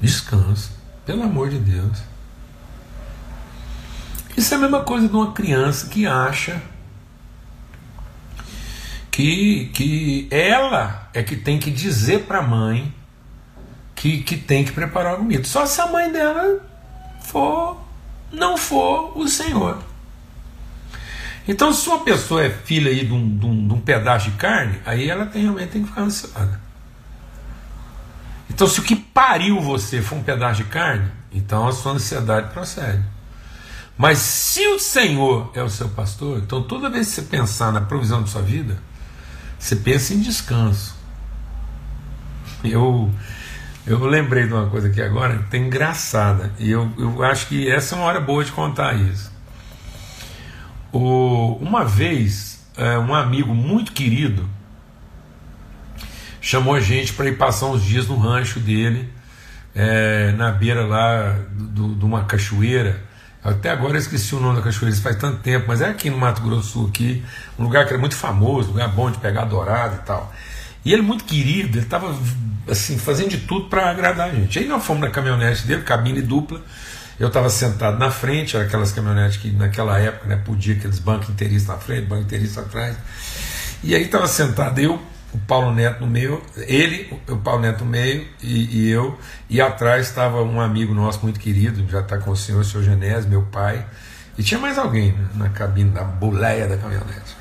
Descansa, 0.00 0.70
pelo 1.06 1.22
amor 1.22 1.50
de 1.50 1.58
Deus. 1.58 2.02
Isso 4.36 4.52
é 4.52 4.56
a 4.56 4.60
mesma 4.60 4.82
coisa 4.82 5.08
de 5.08 5.14
uma 5.14 5.32
criança 5.32 5.86
que 5.88 6.06
acha 6.06 6.60
que, 9.10 9.70
que 9.72 10.28
ela 10.30 11.08
é 11.14 11.22
que 11.22 11.36
tem 11.36 11.58
que 11.58 11.70
dizer 11.70 12.24
para 12.24 12.40
a 12.40 12.42
mãe 12.42 12.92
que, 13.94 14.22
que 14.22 14.36
tem 14.36 14.64
que 14.64 14.72
preparar 14.72 15.14
a 15.14 15.16
comida. 15.16 15.44
Só 15.44 15.64
se 15.64 15.80
a 15.80 15.86
mãe 15.86 16.10
dela 16.10 16.60
for, 17.20 17.80
não 18.32 18.56
for 18.56 19.16
o 19.16 19.28
Senhor. 19.28 19.78
Então, 21.46 21.72
se 21.72 21.88
uma 21.88 22.02
pessoa 22.02 22.44
é 22.44 22.50
filha 22.50 22.90
aí 22.90 23.06
de 23.06 23.12
um, 23.12 23.36
de 23.36 23.46
um, 23.46 23.68
de 23.68 23.74
um 23.74 23.80
pedaço 23.80 24.30
de 24.30 24.36
carne, 24.36 24.80
aí 24.84 25.08
ela 25.08 25.26
tem, 25.26 25.42
realmente 25.42 25.70
tem 25.70 25.82
que 25.82 25.88
ficar 25.88 26.02
ansiosa. 26.02 26.60
Então, 28.54 28.68
se 28.68 28.78
o 28.78 28.84
que 28.84 28.94
pariu 28.94 29.60
você 29.60 30.00
foi 30.00 30.16
um 30.16 30.22
pedaço 30.22 30.62
de 30.62 30.68
carne, 30.68 31.10
então 31.32 31.66
a 31.66 31.72
sua 31.72 31.90
ansiedade 31.90 32.52
procede. 32.52 33.02
Mas 33.98 34.18
se 34.18 34.64
o 34.68 34.78
Senhor 34.78 35.50
é 35.56 35.62
o 35.62 35.68
seu 35.68 35.88
pastor, 35.88 36.38
então 36.38 36.62
toda 36.62 36.88
vez 36.88 37.08
que 37.08 37.14
você 37.14 37.22
pensar 37.22 37.72
na 37.72 37.80
provisão 37.80 38.20
da 38.20 38.28
sua 38.28 38.42
vida, 38.42 38.78
você 39.58 39.74
pensa 39.74 40.14
em 40.14 40.20
descanso. 40.20 40.94
Eu 42.62 43.10
eu 43.84 43.98
lembrei 44.06 44.46
de 44.46 44.52
uma 44.52 44.70
coisa 44.70 44.86
aqui 44.86 45.02
agora 45.02 45.36
que 45.36 45.50
tem 45.50 45.66
engraçada, 45.66 46.52
e 46.56 46.70
eu, 46.70 46.90
eu 46.96 47.24
acho 47.24 47.48
que 47.48 47.68
essa 47.68 47.96
é 47.96 47.98
uma 47.98 48.06
hora 48.06 48.20
boa 48.20 48.44
de 48.44 48.52
contar 48.52 48.94
isso. 48.94 49.32
O, 50.92 51.58
uma 51.60 51.84
vez, 51.84 52.64
é, 52.76 52.96
um 53.00 53.12
amigo 53.12 53.52
muito 53.52 53.90
querido 53.90 54.48
chamou 56.44 56.74
a 56.74 56.80
gente 56.80 57.14
para 57.14 57.26
ir 57.26 57.38
passar 57.38 57.66
uns 57.66 57.82
dias 57.82 58.06
no 58.06 58.18
rancho 58.18 58.60
dele, 58.60 59.08
é, 59.74 60.30
na 60.32 60.52
beira 60.52 60.84
lá 60.84 61.38
de 61.50 62.04
uma 62.04 62.24
cachoeira. 62.24 63.02
Até 63.42 63.70
agora 63.70 63.94
eu 63.94 63.98
esqueci 63.98 64.34
o 64.34 64.40
nome 64.40 64.56
da 64.56 64.62
cachoeira, 64.62 64.92
isso 64.92 65.02
faz 65.02 65.16
tanto 65.16 65.38
tempo, 65.38 65.64
mas 65.68 65.80
é 65.80 65.88
aqui 65.88 66.10
no 66.10 66.18
Mato 66.18 66.42
Grosso 66.42 66.68
Sul, 66.68 66.88
aqui, 66.88 67.24
um 67.58 67.64
lugar 67.64 67.86
que 67.86 67.94
era 67.94 67.98
muito 67.98 68.14
famoso, 68.14 68.68
um 68.68 68.72
lugar 68.72 68.88
bom 68.88 69.10
de 69.10 69.16
pegar 69.18 69.46
dourado 69.46 69.96
e 69.96 70.06
tal. 70.06 70.32
E 70.84 70.92
ele 70.92 71.00
muito 71.00 71.24
querido, 71.24 71.78
ele 71.78 71.84
estava 71.86 72.14
assim, 72.68 72.98
fazendo 72.98 73.30
de 73.30 73.38
tudo 73.38 73.70
para 73.70 73.90
agradar 73.90 74.28
a 74.28 74.34
gente. 74.34 74.58
Aí 74.58 74.66
nós 74.66 74.84
fomos 74.84 75.00
na 75.00 75.08
caminhonete 75.08 75.66
dele, 75.66 75.82
cabine 75.82 76.20
dupla. 76.20 76.60
Eu 77.18 77.28
estava 77.28 77.48
sentado 77.48 77.98
na 77.98 78.10
frente, 78.10 78.54
era 78.54 78.66
aquelas 78.66 78.92
caminhonetes 78.92 79.38
que 79.38 79.50
naquela 79.50 79.98
época 79.98 80.26
né, 80.26 80.36
podia 80.44 80.74
aqueles 80.74 80.98
bancos 80.98 81.30
inteiristas 81.30 81.74
na 81.74 81.80
frente, 81.80 82.06
banco 82.06 82.22
inteirista 82.22 82.60
atrás. 82.60 82.96
E 83.82 83.94
aí 83.94 84.02
estava 84.02 84.26
sentado 84.26 84.78
eu, 84.78 85.00
o 85.34 85.38
Paulo 85.38 85.74
Neto 85.74 86.00
no 86.00 86.06
meio, 86.06 86.40
ele, 86.56 87.12
o 87.28 87.36
Paulo 87.36 87.60
Neto 87.60 87.84
no 87.84 87.90
meio 87.90 88.26
e, 88.40 88.84
e 88.84 88.90
eu, 88.90 89.18
e 89.50 89.60
atrás 89.60 90.06
estava 90.06 90.42
um 90.42 90.60
amigo 90.60 90.94
nosso 90.94 91.20
muito 91.22 91.40
querido, 91.40 91.84
já 91.90 92.00
está 92.00 92.18
com 92.18 92.30
o 92.30 92.36
senhor, 92.36 92.60
o 92.60 92.64
senhor 92.64 92.84
Genésio, 92.84 93.28
meu 93.28 93.42
pai, 93.42 93.84
e 94.38 94.44
tinha 94.44 94.60
mais 94.60 94.78
alguém 94.78 95.12
né, 95.12 95.28
na 95.34 95.48
cabine, 95.48 95.90
na 95.90 96.04
boleia 96.04 96.68
da 96.68 96.76
caminhonete. 96.76 97.34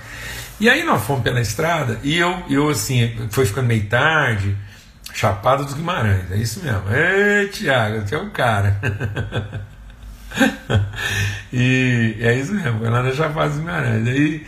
E 0.60 0.70
aí 0.70 0.84
nós 0.84 1.04
fomos 1.04 1.24
pela 1.24 1.40
estrada 1.40 2.00
e 2.04 2.18
eu, 2.18 2.44
eu 2.50 2.70
assim, 2.70 3.16
foi 3.30 3.46
ficando 3.46 3.68
meio 3.68 3.86
tarde, 3.86 4.58
Chapada 5.14 5.64
dos 5.64 5.76
Guimarães, 5.76 6.32
é 6.32 6.38
isso 6.38 6.64
mesmo. 6.64 6.82
Ei, 6.92 7.48
Tiago, 7.50 8.02
você 8.02 8.16
é 8.16 8.18
um 8.18 8.32
cara. 8.32 8.80
e 11.54 12.18
é 12.20 12.34
isso 12.34 12.52
mesmo, 12.52 12.80
foi 12.80 12.90
lá 12.90 13.04
na 13.04 13.12
Chapada 13.12 13.50
dos 13.50 13.60
Guimarães. 13.60 14.08
Aí, 14.08 14.44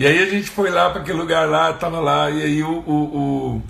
e 0.00 0.06
aí 0.06 0.18
a 0.22 0.30
gente 0.30 0.48
foi 0.48 0.70
lá 0.70 0.88
para 0.88 1.02
aquele 1.02 1.18
lugar 1.18 1.46
lá, 1.46 1.74
tava 1.74 2.00
lá, 2.00 2.30
e 2.30 2.42
aí 2.42 2.62
o, 2.62 2.70
o, 2.70 3.56
o 3.56 3.62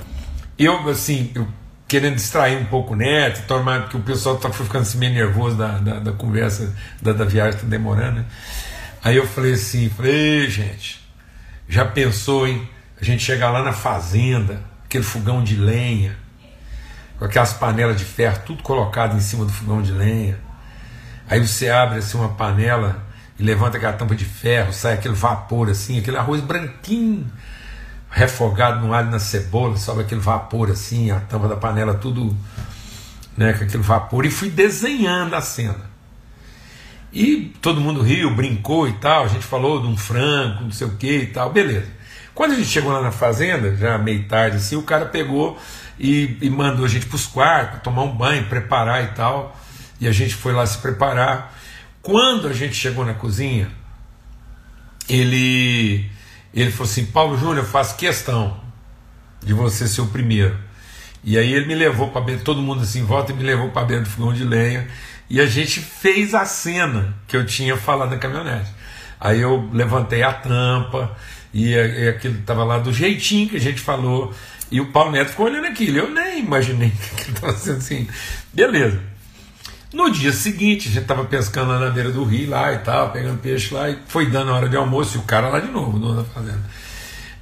eu 0.56 0.88
assim, 0.88 1.32
eu 1.34 1.44
querendo 1.88 2.14
distrair 2.14 2.56
um 2.56 2.66
pouco 2.66 2.92
o 2.92 2.96
neto, 2.96 3.44
tomar, 3.48 3.80
porque 3.80 3.96
o 3.96 4.00
pessoal 4.00 4.36
tá 4.36 4.48
ficando 4.52 4.82
assim 4.82 4.96
meio 4.96 5.12
nervoso 5.12 5.56
da, 5.56 5.78
da, 5.78 5.98
da 5.98 6.12
conversa, 6.12 6.72
da, 7.02 7.12
da 7.12 7.24
viagem 7.24 7.58
tá 7.58 7.66
demorando, 7.66 8.20
né? 8.20 8.26
Aí 9.02 9.16
eu 9.16 9.26
falei 9.26 9.54
assim, 9.54 9.88
falei, 9.90 10.48
gente, 10.48 11.04
já 11.68 11.84
pensou, 11.84 12.46
hein? 12.46 12.70
A 13.00 13.04
gente 13.04 13.24
chegar 13.24 13.50
lá 13.50 13.64
na 13.64 13.72
fazenda, 13.72 14.62
aquele 14.84 15.02
fogão 15.02 15.42
de 15.42 15.56
lenha, 15.56 16.16
com 17.18 17.24
aquelas 17.24 17.54
panelas 17.54 17.98
de 17.98 18.04
ferro, 18.04 18.40
tudo 18.46 18.62
colocado 18.62 19.16
em 19.16 19.20
cima 19.20 19.44
do 19.44 19.52
fogão 19.52 19.82
de 19.82 19.90
lenha. 19.90 20.38
Aí 21.28 21.44
você 21.44 21.68
abre 21.70 21.98
assim 21.98 22.16
uma 22.16 22.28
panela 22.28 23.09
e 23.40 23.42
levanta 23.42 23.78
aquela 23.78 23.94
tampa 23.94 24.14
de 24.14 24.26
ferro, 24.26 24.70
sai 24.70 24.92
aquele 24.92 25.14
vapor 25.14 25.70
assim, 25.70 25.98
aquele 25.98 26.18
arroz 26.18 26.42
branquinho, 26.42 27.26
refogado 28.10 28.86
no 28.86 28.92
alho 28.92 29.10
na 29.10 29.18
cebola, 29.18 29.78
sobe 29.78 30.02
aquele 30.02 30.20
vapor 30.20 30.70
assim, 30.70 31.10
a 31.10 31.20
tampa 31.20 31.48
da 31.48 31.56
panela 31.56 31.94
tudo 31.94 32.36
né, 33.34 33.54
com 33.54 33.64
aquele 33.64 33.82
vapor, 33.82 34.26
e 34.26 34.30
fui 34.30 34.50
desenhando 34.50 35.34
a 35.34 35.40
cena. 35.40 35.88
E 37.10 37.54
todo 37.62 37.80
mundo 37.80 38.02
riu, 38.02 38.30
brincou 38.34 38.86
e 38.86 38.92
tal, 38.92 39.24
a 39.24 39.28
gente 39.28 39.46
falou 39.46 39.80
de 39.80 39.86
um 39.86 39.96
frango, 39.96 40.64
não 40.64 40.70
sei 40.70 40.86
o 40.86 40.96
que 40.96 41.20
e 41.20 41.26
tal, 41.28 41.50
beleza. 41.50 41.88
Quando 42.34 42.52
a 42.52 42.56
gente 42.56 42.68
chegou 42.68 42.92
lá 42.92 43.00
na 43.00 43.10
fazenda, 43.10 43.74
já 43.74 43.96
meio 43.96 44.28
tarde 44.28 44.58
assim, 44.58 44.76
o 44.76 44.82
cara 44.82 45.06
pegou 45.06 45.58
e, 45.98 46.36
e 46.42 46.50
mandou 46.50 46.84
a 46.84 46.88
gente 46.88 47.06
para 47.06 47.16
os 47.16 47.26
quartos, 47.26 47.80
tomar 47.80 48.02
um 48.02 48.14
banho, 48.14 48.44
preparar 48.50 49.02
e 49.02 49.08
tal. 49.08 49.58
E 49.98 50.06
a 50.06 50.12
gente 50.12 50.34
foi 50.34 50.52
lá 50.52 50.66
se 50.66 50.76
preparar. 50.78 51.58
Quando 52.02 52.48
a 52.48 52.52
gente 52.52 52.74
chegou 52.74 53.04
na 53.04 53.14
cozinha, 53.14 53.70
ele, 55.08 56.10
ele 56.54 56.70
falou 56.70 56.90
assim: 56.90 57.06
Paulo 57.06 57.36
Júnior, 57.36 57.58
eu 57.58 57.64
faço 57.64 57.96
questão 57.96 58.58
de 59.42 59.52
você 59.52 59.86
ser 59.86 60.00
o 60.00 60.06
primeiro. 60.06 60.56
E 61.22 61.36
aí 61.36 61.52
ele 61.52 61.66
me 61.66 61.74
levou 61.74 62.08
para 62.08 62.22
beber, 62.22 62.42
todo 62.42 62.62
mundo 62.62 62.82
assim 62.82 63.04
volta, 63.04 63.32
e 63.32 63.34
me 63.34 63.42
levou 63.42 63.70
para 63.70 63.84
beber 63.84 64.02
do 64.02 64.08
fogão 64.08 64.32
de 64.32 64.44
lenha. 64.44 64.88
E 65.28 65.40
a 65.40 65.46
gente 65.46 65.80
fez 65.80 66.34
a 66.34 66.44
cena 66.44 67.14
que 67.28 67.36
eu 67.36 67.44
tinha 67.44 67.76
falado 67.76 68.10
na 68.10 68.18
caminhonete. 68.18 68.70
Aí 69.20 69.40
eu 69.40 69.68
levantei 69.72 70.22
a 70.22 70.32
tampa, 70.32 71.14
e, 71.52 71.72
e 71.72 72.08
aquilo 72.08 72.38
estava 72.38 72.64
lá 72.64 72.78
do 72.78 72.92
jeitinho 72.92 73.48
que 73.48 73.56
a 73.56 73.60
gente 73.60 73.80
falou. 73.80 74.32
E 74.70 74.80
o 74.80 74.86
Paulo 74.92 75.10
Neto 75.10 75.30
ficou 75.30 75.46
olhando 75.46 75.66
aquilo. 75.66 75.98
Eu 75.98 76.10
nem 76.10 76.40
imaginei 76.40 76.90
que 77.16 77.30
estava 77.30 77.52
sendo 77.56 77.78
assim. 77.78 78.08
Beleza. 78.52 79.00
No 79.92 80.08
dia 80.10 80.32
seguinte, 80.32 80.88
a 80.88 80.92
gente 80.92 81.02
estava 81.02 81.24
pescando 81.24 81.72
lá 81.72 81.80
na 81.80 81.90
beira 81.90 82.10
do 82.10 82.22
rio 82.22 82.48
lá 82.48 82.72
e 82.72 82.78
tal, 82.78 83.10
pegando 83.10 83.38
peixe 83.38 83.74
lá, 83.74 83.90
e 83.90 83.98
foi 84.06 84.26
dando 84.30 84.52
a 84.52 84.54
hora 84.54 84.68
de 84.68 84.76
almoço, 84.76 85.16
e 85.16 85.20
o 85.20 85.24
cara 85.24 85.48
lá 85.48 85.58
de 85.58 85.68
novo, 85.68 85.98
dono 85.98 86.22
da 86.22 86.24
fazenda. 86.24 86.60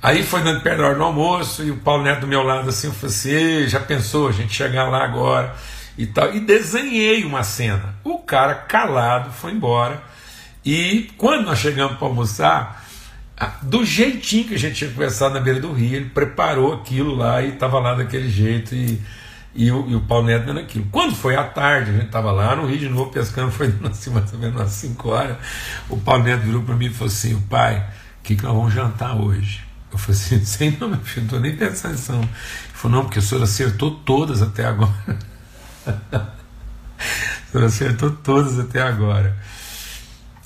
Aí 0.03 0.23
foi 0.23 0.43
dando 0.43 0.63
perto 0.63 0.79
da 0.79 0.87
hora 0.87 0.95
do 0.95 1.03
almoço, 1.03 1.63
e 1.63 1.71
o 1.71 1.77
Paulo 1.77 2.05
Neto 2.05 2.21
do 2.23 2.27
meu 2.27 2.43
lado 2.43 2.69
assim, 2.69 2.87
eu 2.87 2.93
falei 2.95 3.15
assim, 3.15 3.69
já 3.69 3.81
pensou 3.81 4.29
a 4.29 4.33
gente 4.33 4.55
chegar 4.55 4.89
lá 4.89 5.05
agora 5.05 5.55
e 5.99 6.07
tal. 6.07 6.35
E 6.35 6.41
desenhei 6.41 7.25
uma 7.25 7.43
cena. 7.43 7.97
O 8.03 8.19
cara 8.19 8.55
calado 8.55 9.31
foi 9.33 9.53
embora. 9.53 10.01
E 10.65 11.11
quando 11.19 11.45
nós 11.45 11.59
chegamos 11.59 11.99
para 11.99 12.07
almoçar, 12.07 12.87
do 13.63 13.85
jeitinho 13.85 14.49
que 14.49 14.55
a 14.55 14.59
gente 14.59 14.77
tinha 14.77 14.91
conversado 14.91 15.35
na 15.35 15.41
beira 15.41 15.61
do 15.61 15.73
rio, 15.73 15.97
ele 15.97 16.11
preparou 16.11 16.73
aquilo 16.73 17.15
lá 17.15 17.43
e 17.43 17.51
estava 17.51 17.79
lá 17.79 17.95
daquele 17.95 18.31
jeito 18.31 18.75
e, 18.75 19.01
e, 19.55 19.71
o, 19.71 19.89
e 19.89 19.95
o 19.95 20.01
Paulo 20.01 20.27
Neto 20.27 20.47
dando 20.47 20.61
aquilo. 20.61 20.87
Quando 20.91 21.15
foi 21.15 21.37
à 21.37 21.45
tarde, 21.45 21.91
a 21.91 21.95
gente 21.95 22.07
estava 22.07 22.31
lá 22.31 22.55
no 22.55 22.67
Rio 22.67 22.79
de 22.79 22.89
novo 22.89 23.11
pescando, 23.11 23.51
foi 23.53 23.75
assim, 23.91 24.11
mais 24.11 24.33
ou 24.33 24.39
menos 24.39 24.57
umas 24.57 24.71
5 24.71 25.09
horas, 25.09 25.37
o 25.89 25.97
Paulo 25.97 26.25
Neto 26.25 26.43
virou 26.43 26.63
para 26.63 26.77
mim 26.77 26.87
e 26.87 26.91
falou 26.91 27.09
assim, 27.09 27.41
pai, 27.43 27.79
o 28.21 28.23
que, 28.23 28.37
que 28.37 28.43
nós 28.43 28.55
vamos 28.55 28.73
jantar 28.73 29.17
hoje? 29.17 29.65
Eu 29.91 29.99
falei 29.99 30.21
assim, 30.21 30.45
sem 30.47 30.77
não, 30.79 30.89
meu 30.89 31.01
filho, 31.01 31.23
não 31.23 31.27
estou 31.27 31.41
nem 31.41 31.57
pensando 31.57 31.93
nisso. 31.93 32.13
Ele 32.13 32.29
falou, 32.73 32.99
não, 32.99 33.05
porque 33.05 33.19
o 33.19 33.23
senhor 33.23 33.43
acertou 33.43 33.91
todas 33.91 34.43
até 34.43 34.65
agora. 34.65 35.19
o 37.49 37.51
senhor 37.53 37.65
acertou 37.65 38.11
todas 38.11 38.59
até 38.59 38.83
agora. 38.83 39.37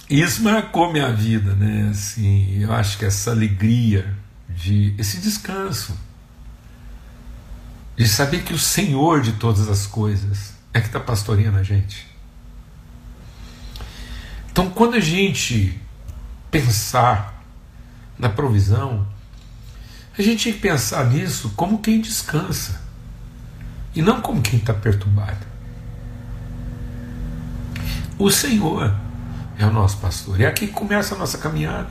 Isso 0.09 0.43
marcou 0.43 0.93
minha 0.93 1.11
vida, 1.12 1.55
né? 1.55 1.88
Assim, 1.91 2.61
eu 2.61 2.73
acho 2.73 2.99
que 2.99 3.05
essa 3.05 3.31
alegria 3.31 4.15
de 4.49 4.95
esse 4.99 5.19
descanso, 5.19 5.99
de 7.97 8.09
saber 8.09 8.43
que 8.43 8.55
o 8.55 8.59
Senhor 8.59 9.21
de 9.21 9.33
todas 9.33 9.69
as 9.69 9.87
coisas 9.87 10.55
é 10.73 10.81
que 10.81 10.87
está 10.87 11.01
pastoreando 11.01 11.59
a 11.59 11.63
gente. 11.63 12.07
Então, 14.51 14.71
quando 14.71 14.95
a 14.95 15.01
gente 15.01 15.81
pensar 16.51 17.43
na 18.19 18.29
provisão, 18.29 19.07
a 20.17 20.23
gente 20.23 20.45
tem 20.45 20.53
que 20.53 20.59
pensar 20.59 21.07
nisso 21.07 21.53
como 21.57 21.79
quem 21.79 22.01
descansa 22.01 22.83
e 23.95 24.03
não 24.03 24.21
como 24.21 24.43
quem 24.43 24.59
está 24.59 24.75
perturbado. 24.75 25.47
O 28.19 28.31
Senhor 28.31 28.95
é 29.59 29.67
o 29.67 29.73
nosso 29.73 29.99
pastor. 29.99 30.41
E 30.41 30.45
é 30.45 30.47
aqui 30.47 30.67
que 30.67 30.73
começa 30.73 31.15
a 31.15 31.19
nossa 31.19 31.39
caminhada. 31.39 31.91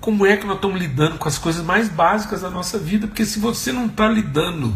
Como 0.00 0.26
é 0.26 0.36
que 0.36 0.46
nós 0.46 0.56
estamos 0.56 0.78
lidando 0.78 1.18
com 1.18 1.28
as 1.28 1.38
coisas 1.38 1.64
mais 1.64 1.88
básicas 1.88 2.42
da 2.42 2.50
nossa 2.50 2.78
vida? 2.78 3.06
Porque 3.06 3.24
se 3.24 3.38
você 3.38 3.72
não 3.72 3.86
está 3.86 4.08
lidando 4.08 4.74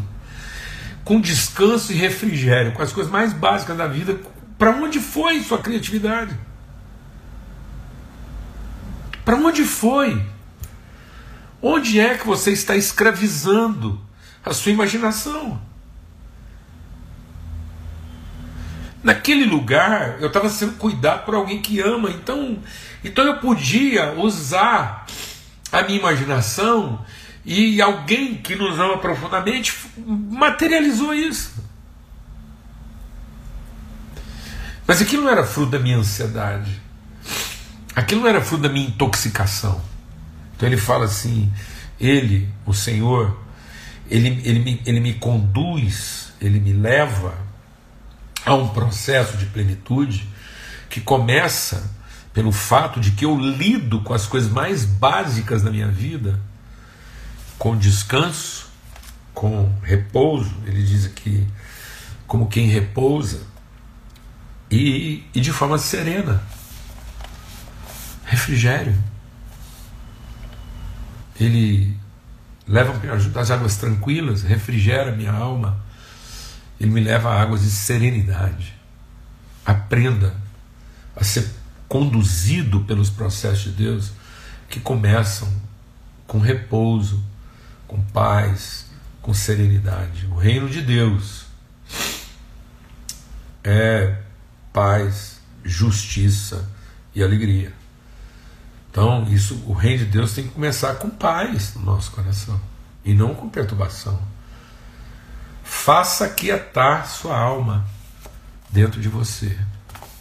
com 1.05 1.21
descanso 1.21 1.93
e 1.93 1.97
refrigério, 1.97 2.73
com 2.73 2.83
as 2.83 2.93
coisas 2.93 3.11
mais 3.13 3.33
básicas 3.33 3.77
da 3.77 3.87
vida, 3.87 4.21
para 4.59 4.71
onde 4.71 5.01
foi 5.01 5.43
sua 5.43 5.59
criatividade? 5.59 6.39
Para 9.25 9.37
onde 9.37 9.65
foi? 9.65 10.25
Onde 11.61 12.01
é 12.01 12.17
que 12.17 12.27
você 12.27 12.53
está 12.53 12.77
escravizando 12.77 14.01
a 14.45 14.53
sua 14.53 14.73
imaginação? 14.73 15.61
Naquele 19.03 19.45
lugar 19.45 20.21
eu 20.21 20.29
estava 20.29 20.49
sendo 20.49 20.75
cuidado 20.75 21.25
por 21.25 21.35
alguém 21.35 21.61
que 21.61 21.81
ama, 21.81 22.11
então, 22.11 22.59
então 23.03 23.25
eu 23.25 23.39
podia 23.39 24.13
usar 24.13 25.07
a 25.73 25.83
minha 25.83 25.99
imaginação 25.99 27.05
e 27.45 27.81
alguém 27.81 28.37
que 28.37 28.55
nos 28.55 28.79
ama 28.79 28.99
profundamente 28.99 29.75
materializou 29.97 31.15
isso. 31.15 31.63
Mas 34.87 35.01
aquilo 35.01 35.25
não 35.25 35.31
era 35.31 35.45
fruto 35.45 35.73
da 35.73 35.79
minha 35.79 35.97
ansiedade, 35.97 36.81
aquilo 37.95 38.23
não 38.23 38.29
era 38.29 38.41
fruto 38.41 38.63
da 38.63 38.69
minha 38.69 38.89
intoxicação. 38.89 39.81
Então 40.57 40.69
ele 40.69 40.77
fala 40.77 41.05
assim: 41.05 41.53
Ele, 42.01 42.49
o 42.67 42.75
Senhor, 42.75 43.39
ele, 44.11 44.41
ele, 44.45 44.59
me, 44.59 44.83
ele 44.85 45.01
me 45.01 45.15
conduz, 45.15 46.33
ele 46.41 46.61
me 46.61 46.73
leva 46.73 47.35
Há 48.45 48.55
um 48.55 48.69
processo 48.69 49.37
de 49.37 49.47
plenitude 49.47 50.29
que 50.91 51.01
começa 51.01 51.91
pelo 52.35 52.51
fato 52.51 52.99
de 52.99 53.13
que 53.13 53.25
eu 53.25 53.39
lido 53.39 54.01
com 54.01 54.13
as 54.13 54.27
coisas 54.27 54.51
mais 54.51 54.85
básicas 54.85 55.63
da 55.63 55.71
minha 55.71 55.89
vida, 55.89 56.41
com 57.59 57.77
descanso, 57.77 58.71
com 59.35 59.73
repouso, 59.83 60.55
ele 60.67 60.83
diz 60.83 61.07
aqui, 61.07 61.47
como 62.27 62.49
quem 62.49 62.67
repousa, 62.67 63.41
e, 64.71 65.25
e 65.35 65.41
de 65.41 65.53
forma 65.53 65.79
serena. 65.79 66.43
Refrigério. 68.25 68.97
Ele 71.39 71.97
leva-me 72.67 73.09
às 73.11 73.51
águas 73.51 73.77
tranquilas, 73.77 74.43
refrigera 74.43 75.13
minha 75.13 75.33
alma, 75.33 75.83
ele 76.81 76.91
me 76.91 77.01
leva 77.01 77.31
a 77.31 77.43
águas 77.43 77.63
de 77.63 77.71
serenidade. 77.71 78.75
Aprenda 79.65 80.35
a 81.15 81.23
ser 81.23 81.49
conduzido 81.89 82.81
pelos 82.85 83.11
processos 83.11 83.65
de 83.65 83.85
Deus 83.85 84.13
que 84.69 84.81
começam 84.81 85.53
com 86.27 86.39
repouso, 86.39 87.23
com 87.93 88.03
paz, 88.05 88.87
com 89.21 89.35
serenidade. 89.35 90.27
O 90.27 90.35
reino 90.35 90.67
de 90.67 90.81
Deus 90.81 91.45
é 93.63 94.17
paz, 94.73 95.43
justiça 95.63 96.67
e 97.15 97.23
alegria. 97.23 97.71
Então, 98.91 99.27
isso, 99.31 99.63
o 99.67 99.75
reino 99.75 100.07
de 100.07 100.11
Deus 100.11 100.33
tem 100.33 100.45
que 100.45 100.55
começar 100.55 100.95
com 100.95 101.11
paz 101.11 101.75
no 101.75 101.83
nosso 101.83 102.13
coração 102.13 102.59
e 103.05 103.13
não 103.13 103.35
com 103.35 103.49
perturbação. 103.49 104.19
Faça 105.63 106.31
quietar 106.31 107.07
sua 107.07 107.39
alma 107.39 107.87
dentro 108.71 109.03
de 109.03 109.09
você. 109.09 109.55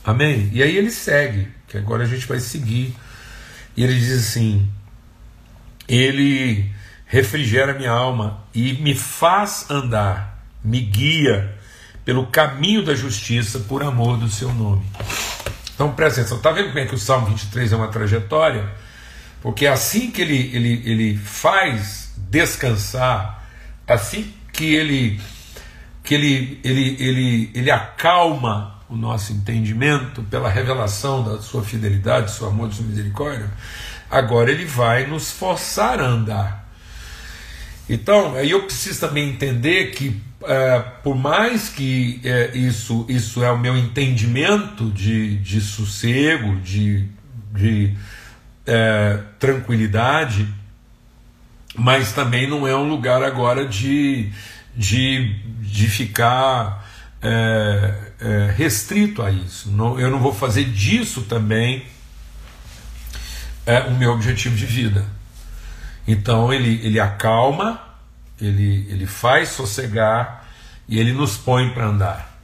Amém? 0.04 0.50
E 0.52 0.62
aí 0.62 0.76
ele 0.76 0.92
segue, 0.92 1.48
que 1.70 1.78
agora 1.78 2.04
a 2.04 2.08
gente 2.08 2.28
vai 2.28 2.40
seguir. 2.40 2.96
E 3.78 3.84
ele 3.84 3.98
diz 3.98 4.28
assim: 4.28 4.70
Ele 5.88 6.74
refrigera 7.12 7.74
minha 7.74 7.92
alma 7.92 8.40
e 8.56 8.74
me 8.76 8.96
faz 8.96 9.70
andar, 9.70 10.42
me 10.64 10.80
guia 10.80 11.54
pelo 12.06 12.28
caminho 12.28 12.86
da 12.86 12.96
justiça 12.96 13.60
por 13.60 13.84
amor 13.84 14.18
do 14.18 14.30
seu 14.30 14.52
nome. 14.54 14.86
Então 15.76 15.92
presta 15.92 16.22
atenção, 16.22 16.38
está 16.38 16.52
vendo 16.52 16.68
como 16.68 16.80
é 16.80 16.86
que 16.86 16.96
o 16.96 16.98
Salmo 16.98 17.28
23 17.28 17.74
é 17.74 17.76
uma 17.76 17.90
trajetória? 17.90 18.66
Porque 19.42 19.68
assim 19.68 20.10
que 20.10 20.22
ele, 20.22 20.56
ele, 20.56 20.82
ele 20.86 21.18
faz 21.18 22.14
descansar, 22.30 23.46
assim 23.86 24.34
que 24.54 24.74
ele, 24.74 25.20
que 26.06 26.16
ele, 26.16 26.62
ele, 26.64 26.96
ele, 26.98 27.52
ele 27.54 27.72
acalma 27.72 28.80
o 28.88 28.96
nosso 28.96 29.34
entendimento 29.34 30.24
pela 30.24 30.50
revelação 30.50 31.26
da 31.26 31.42
sua 31.42 31.62
fidelidade, 31.62 32.28
do 32.28 32.32
seu 32.32 32.48
amor, 32.48 32.70
da 32.70 32.76
sua 32.76 32.86
misericórdia, 32.86 33.52
agora 34.10 34.50
ele 34.50 34.64
vai 34.64 35.08
nos 35.08 35.30
forçar 35.30 36.00
a 36.00 36.06
andar. 36.06 36.61
Então, 37.90 38.36
aí 38.36 38.52
eu 38.52 38.64
preciso 38.64 39.00
também 39.00 39.30
entender 39.30 39.92
que, 39.92 40.20
é, 40.44 40.80
por 41.04 41.16
mais 41.16 41.70
que 41.70 42.22
é, 42.24 42.52
isso, 42.56 43.06
isso 43.10 43.44
é 43.44 43.52
o 43.52 43.58
meu 43.58 43.78
entendimento 43.78 44.90
de, 44.92 45.38
de 45.38 45.60
sossego, 45.60 46.56
de, 46.62 47.06
de 47.54 47.94
é, 48.66 49.20
tranquilidade, 49.40 50.48
mas 51.76 52.14
também 52.14 52.48
não 52.48 52.68
é 52.68 52.76
um 52.76 52.88
lugar 52.90 53.24
agora 53.24 53.66
de, 53.66 54.32
de, 54.76 55.36
de 55.60 55.88
ficar 55.88 56.88
é, 57.22 57.94
é, 58.20 58.54
restrito 58.56 59.22
a 59.22 59.32
isso. 59.32 59.70
Não, 59.72 60.00
eu 60.00 60.10
não 60.10 60.20
vou 60.20 60.34
fazer 60.34 60.66
disso 60.66 61.24
também 61.24 61.86
é, 63.66 63.82
o 63.82 63.92
meu 63.92 64.12
objetivo 64.12 64.56
de 64.56 64.66
vida. 64.66 65.06
Então 66.08 66.52
ele, 66.52 66.86
ele 66.86 67.00
acalma, 67.00 67.82
ele, 68.40 68.88
ele 68.90 69.06
faz 69.06 69.50
sossegar 69.50 70.48
e 70.88 71.00
ele 71.00 71.14
nos 71.14 71.38
põe 71.38 71.70
para 71.70 71.86
andar. 71.86 72.40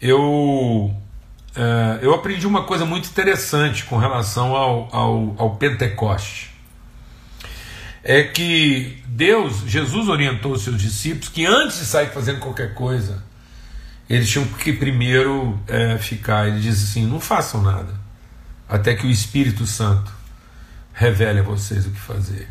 Eu, 0.00 0.20
uh, 0.20 1.98
eu 2.02 2.14
aprendi 2.14 2.46
uma 2.46 2.64
coisa 2.64 2.84
muito 2.84 3.08
interessante 3.08 3.84
com 3.84 3.96
relação 3.96 4.54
ao, 4.54 4.94
ao, 4.94 5.34
ao 5.38 5.56
Pentecoste. 5.56 6.54
É 8.04 8.22
que 8.22 9.02
Deus, 9.06 9.62
Jesus 9.66 10.08
orientou 10.08 10.52
os 10.52 10.62
seus 10.62 10.80
discípulos 10.80 11.28
que 11.28 11.44
antes 11.44 11.78
de 11.78 11.86
sair 11.86 12.08
fazendo 12.08 12.38
qualquer 12.38 12.72
coisa, 12.74 13.24
eles 14.08 14.30
tinham 14.30 14.46
que 14.46 14.72
primeiro 14.72 15.58
é, 15.66 15.98
ficar. 15.98 16.46
Ele 16.46 16.60
diz 16.60 16.82
assim: 16.82 17.04
não 17.04 17.18
façam 17.18 17.62
nada, 17.62 17.92
até 18.68 18.94
que 18.94 19.06
o 19.06 19.10
Espírito 19.10 19.66
Santo 19.66 20.12
revele 20.92 21.40
a 21.40 21.42
vocês 21.42 21.86
o 21.86 21.90
que 21.90 21.98
fazer. 21.98 22.48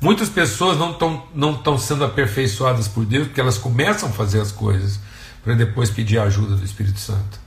Muitas 0.00 0.30
pessoas 0.30 0.78
não 0.78 0.92
estão 0.92 1.26
não 1.34 1.54
tão 1.54 1.76
sendo 1.76 2.04
aperfeiçoadas 2.04 2.88
por 2.88 3.04
Deus 3.04 3.26
porque 3.26 3.40
elas 3.40 3.58
começam 3.58 4.08
a 4.08 4.12
fazer 4.12 4.40
as 4.40 4.50
coisas 4.50 4.98
para 5.44 5.54
depois 5.54 5.90
pedir 5.90 6.18
a 6.18 6.24
ajuda 6.24 6.56
do 6.56 6.64
Espírito 6.64 6.98
Santo. 6.98 7.38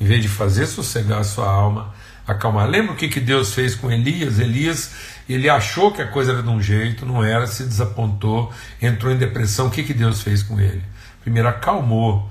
Em 0.00 0.04
vez 0.04 0.22
de 0.22 0.28
fazer 0.28 0.66
sossegar 0.66 1.18
a 1.18 1.24
sua 1.24 1.50
alma, 1.50 1.92
acalmar. 2.26 2.68
Lembra 2.68 2.92
o 2.92 2.96
que, 2.96 3.08
que 3.08 3.18
Deus 3.18 3.52
fez 3.52 3.74
com 3.74 3.90
Elias? 3.90 4.38
Elias, 4.38 4.92
ele 5.28 5.48
achou 5.48 5.90
que 5.90 6.00
a 6.00 6.06
coisa 6.06 6.32
era 6.32 6.42
de 6.42 6.48
um 6.48 6.62
jeito, 6.62 7.04
não 7.04 7.24
era, 7.24 7.46
se 7.46 7.64
desapontou, 7.64 8.52
entrou 8.80 9.12
em 9.12 9.16
depressão. 9.16 9.66
O 9.66 9.70
que, 9.70 9.82
que 9.82 9.94
Deus 9.94 10.22
fez 10.22 10.42
com 10.42 10.60
ele? 10.60 10.82
Primeiro 11.22 11.48
acalmou, 11.48 12.30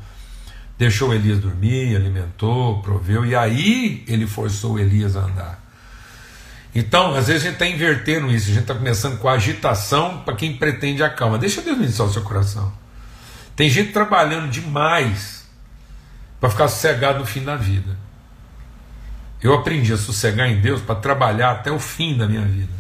deixou 0.77 1.13
Elias 1.13 1.39
dormir, 1.39 1.95
alimentou, 1.95 2.82
proveu, 2.82 3.25
e 3.25 3.36
aí 3.36 4.06
ele 4.08 4.25
forçou 4.25 4.80
Elias 4.80 5.17
a 5.17 5.21
andar. 5.21 5.66
Então, 6.75 7.15
às 7.15 7.27
vezes 7.27 7.43
a 7.43 7.45
gente 7.45 7.53
está 7.53 7.65
invertendo 7.65 8.32
isso, 8.32 8.51
a 8.51 8.53
gente 8.53 8.62
está 8.62 8.75
começando 8.75 9.17
com 9.17 9.27
a 9.27 9.34
agitação 9.34 10.19
para 10.19 10.36
quem 10.36 10.56
pretende 10.56 11.01
a 11.01 11.10
calma. 11.10 11.38
Deixa 11.38 11.62
Deus 11.62 11.77
ministrar 11.77 12.08
o 12.08 12.13
seu 12.13 12.21
coração. 12.21 12.71
Tem 13.56 13.69
gente 13.69 13.91
trabalhando 13.91 14.49
demais 14.49 15.47
para 16.39 16.49
ficar 16.49 16.67
sossegado 16.67 17.19
no 17.19 17.25
fim 17.25 17.43
da 17.43 17.56
vida. 17.56 17.97
Eu 19.41 19.53
aprendi 19.53 19.93
a 19.93 19.97
sossegar 19.97 20.47
em 20.47 20.60
Deus 20.62 20.82
para 20.82 20.95
trabalhar 20.95 21.51
até 21.51 21.71
o 21.71 21.80
fim 21.80 22.17
da 22.17 22.27
minha 22.27 22.45
vida. 22.45 22.73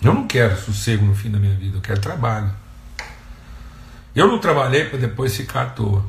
Eu 0.00 0.14
não 0.14 0.26
quero 0.26 0.56
sossego 0.58 1.04
no 1.04 1.14
fim 1.14 1.30
da 1.30 1.38
minha 1.38 1.54
vida, 1.54 1.76
eu 1.76 1.80
quero 1.80 2.00
trabalho. 2.00 2.50
Eu 4.14 4.26
não 4.26 4.38
trabalhei 4.38 4.84
para 4.84 4.98
depois 4.98 5.36
ficar 5.36 5.62
à 5.62 5.66
toa. 5.66 6.04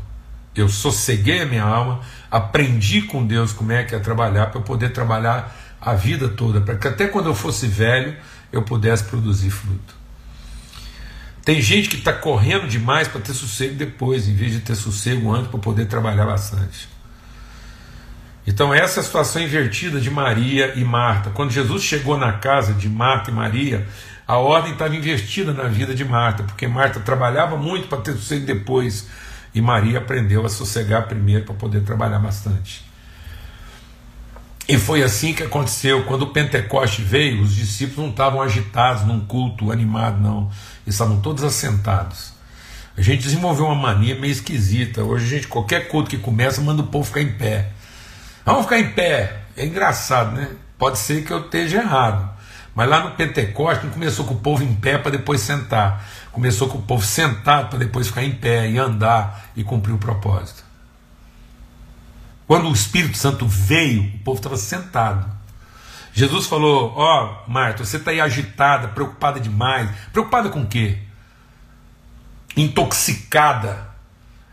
Eu 0.59 0.69
sosseguei 0.69 1.41
a 1.41 1.45
minha 1.45 1.63
alma, 1.63 2.01
aprendi 2.29 3.01
com 3.01 3.25
Deus 3.25 3.53
como 3.53 3.71
é 3.71 3.83
que 3.83 3.95
é 3.95 3.99
trabalhar, 3.99 4.47
para 4.47 4.59
eu 4.59 4.63
poder 4.63 4.89
trabalhar 4.89 5.55
a 5.79 5.93
vida 5.93 6.27
toda, 6.27 6.59
para 6.59 6.75
que 6.75 6.87
até 6.87 7.07
quando 7.07 7.27
eu 7.27 7.35
fosse 7.35 7.67
velho 7.67 8.15
eu 8.51 8.61
pudesse 8.63 9.03
produzir 9.05 9.49
fruto. 9.49 9.95
Tem 11.45 11.61
gente 11.61 11.89
que 11.89 11.95
está 11.95 12.11
correndo 12.11 12.67
demais 12.67 13.07
para 13.07 13.21
ter 13.21 13.33
sossego 13.33 13.75
depois, 13.75 14.27
em 14.27 14.35
vez 14.35 14.51
de 14.51 14.59
ter 14.59 14.75
sossego 14.75 15.33
antes 15.33 15.49
para 15.49 15.59
poder 15.59 15.85
trabalhar 15.85 16.25
bastante. 16.25 16.89
Então, 18.45 18.73
essa 18.73 18.99
é 18.99 19.01
a 19.01 19.03
situação 19.03 19.41
invertida 19.41 19.99
de 19.99 20.09
Maria 20.09 20.73
e 20.75 20.83
Marta. 20.83 21.29
Quando 21.29 21.51
Jesus 21.51 21.83
chegou 21.83 22.17
na 22.17 22.33
casa 22.33 22.73
de 22.73 22.89
Marta 22.89 23.31
e 23.31 23.33
Maria, 23.33 23.87
a 24.27 24.37
ordem 24.37 24.73
estava 24.73 24.95
invertida 24.95 25.53
na 25.53 25.63
vida 25.63 25.93
de 25.95 26.03
Marta, 26.03 26.43
porque 26.43 26.67
Marta 26.67 26.99
trabalhava 26.99 27.57
muito 27.57 27.87
para 27.87 27.99
ter 27.99 28.13
sossego 28.13 28.45
depois 28.45 29.07
e 29.53 29.61
Maria 29.61 29.99
aprendeu 29.99 30.45
a 30.45 30.49
sossegar 30.49 31.07
primeiro 31.07 31.45
para 31.45 31.55
poder 31.55 31.81
trabalhar 31.81 32.19
bastante. 32.19 32.89
E 34.67 34.77
foi 34.77 35.01
assim 35.01 35.33
que 35.33 35.41
aconteceu. 35.41 36.05
Quando 36.05 36.23
o 36.23 36.27
Pentecoste 36.27 37.01
veio, 37.01 37.41
os 37.41 37.55
discípulos 37.55 37.97
não 37.97 38.09
estavam 38.09 38.39
agitados 38.39 39.03
num 39.03 39.19
culto 39.19 39.71
animado, 39.71 40.21
não. 40.21 40.43
Eles 40.85 40.93
estavam 40.93 41.19
todos 41.19 41.43
assentados. 41.43 42.33
A 42.95 43.01
gente 43.01 43.23
desenvolveu 43.23 43.65
uma 43.65 43.73
mania 43.73 44.13
meio 44.13 44.31
esquisita. 44.31 45.03
Hoje, 45.03 45.25
a 45.25 45.29
gente, 45.29 45.47
qualquer 45.47 45.87
culto 45.87 46.09
que 46.09 46.17
começa, 46.17 46.61
manda 46.61 46.83
o 46.83 46.87
povo 46.87 47.05
ficar 47.05 47.21
em 47.21 47.31
pé. 47.31 47.71
Vamos 48.45 48.63
ficar 48.63 48.77
em 48.77 48.91
pé. 48.91 49.39
É 49.57 49.65
engraçado, 49.65 50.35
né? 50.35 50.49
Pode 50.77 50.99
ser 50.99 51.25
que 51.25 51.33
eu 51.33 51.39
esteja 51.39 51.79
errado. 51.79 52.29
Mas 52.75 52.87
lá 52.87 53.03
no 53.03 53.11
Pentecoste 53.11 53.85
não 53.85 53.91
começou 53.91 54.25
com 54.25 54.35
o 54.35 54.39
povo 54.39 54.63
em 54.63 54.75
pé 54.75 54.97
para 54.97 55.11
depois 55.11 55.41
sentar. 55.41 56.07
Começou 56.31 56.69
com 56.69 56.77
o 56.77 56.81
povo 56.81 57.05
sentado 57.05 57.69
para 57.69 57.79
depois 57.79 58.07
ficar 58.07 58.23
em 58.23 58.35
pé 58.35 58.69
e 58.69 58.77
andar 58.77 59.49
e 59.55 59.63
cumprir 59.63 59.93
o 59.93 59.97
propósito. 59.97 60.63
Quando 62.47 62.67
o 62.67 62.73
Espírito 62.73 63.17
Santo 63.17 63.47
veio, 63.47 64.03
o 64.15 64.19
povo 64.19 64.37
estava 64.37 64.57
sentado. 64.57 65.29
Jesus 66.13 66.47
falou: 66.47 66.93
Ó, 66.95 67.43
oh, 67.45 67.49
Marta, 67.51 67.85
você 67.85 67.97
está 67.97 68.11
aí 68.11 68.19
agitada, 68.19 68.87
preocupada 68.89 69.39
demais. 69.39 69.89
Preocupada 70.11 70.49
com 70.49 70.63
o 70.63 70.67
quê? 70.67 70.97
Intoxicada 72.57 73.87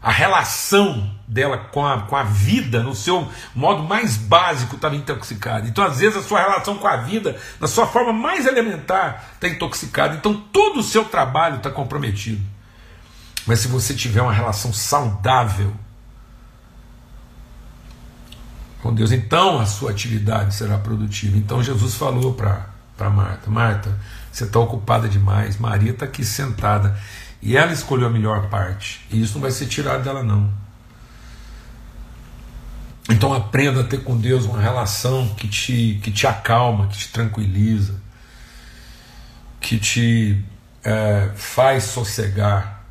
a 0.02 0.10
relação 0.10 1.15
dela 1.26 1.58
com 1.58 1.84
a, 1.84 2.02
com 2.02 2.16
a 2.16 2.22
vida, 2.22 2.82
no 2.82 2.94
seu 2.94 3.28
modo 3.54 3.82
mais 3.82 4.16
básico, 4.16 4.76
estava 4.76 4.94
intoxicada. 4.94 5.66
Então, 5.66 5.84
às 5.84 5.98
vezes, 5.98 6.16
a 6.16 6.22
sua 6.22 6.40
relação 6.40 6.76
com 6.78 6.86
a 6.86 6.96
vida, 6.96 7.36
na 7.60 7.66
sua 7.66 7.86
forma 7.86 8.12
mais 8.12 8.46
elementar, 8.46 9.30
está 9.34 9.48
intoxicada. 9.48 10.14
Então, 10.14 10.34
todo 10.34 10.80
o 10.80 10.82
seu 10.82 11.04
trabalho 11.04 11.56
está 11.56 11.70
comprometido. 11.70 12.42
Mas 13.46 13.60
se 13.60 13.68
você 13.68 13.94
tiver 13.94 14.22
uma 14.22 14.32
relação 14.32 14.72
saudável, 14.72 15.72
com 18.82 18.94
Deus, 18.94 19.10
então 19.10 19.58
a 19.58 19.66
sua 19.66 19.90
atividade 19.90 20.54
será 20.54 20.78
produtiva. 20.78 21.36
Então 21.36 21.62
Jesus 21.62 21.94
falou 21.94 22.34
para 22.34 23.10
Marta: 23.10 23.50
Marta, 23.50 23.98
você 24.30 24.44
está 24.44 24.58
ocupada 24.58 25.08
demais, 25.08 25.58
Maria 25.58 25.92
está 25.92 26.04
aqui 26.04 26.24
sentada. 26.24 26.96
E 27.42 27.56
ela 27.56 27.72
escolheu 27.72 28.08
a 28.08 28.10
melhor 28.10 28.48
parte. 28.48 29.06
E 29.10 29.22
isso 29.22 29.34
não 29.34 29.42
vai 29.42 29.50
ser 29.50 29.66
tirado 29.66 30.02
dela, 30.02 30.22
não. 30.22 30.50
Então 33.08 33.32
aprenda 33.32 33.82
a 33.82 33.84
ter 33.84 34.02
com 34.02 34.16
Deus 34.16 34.44
uma 34.44 34.60
relação 34.60 35.28
que 35.36 35.46
te, 35.46 36.00
que 36.02 36.10
te 36.10 36.26
acalma, 36.26 36.88
que 36.88 36.98
te 36.98 37.08
tranquiliza, 37.08 37.94
que 39.60 39.78
te 39.78 40.44
é, 40.82 41.30
faz 41.36 41.84
sossegar. 41.84 42.84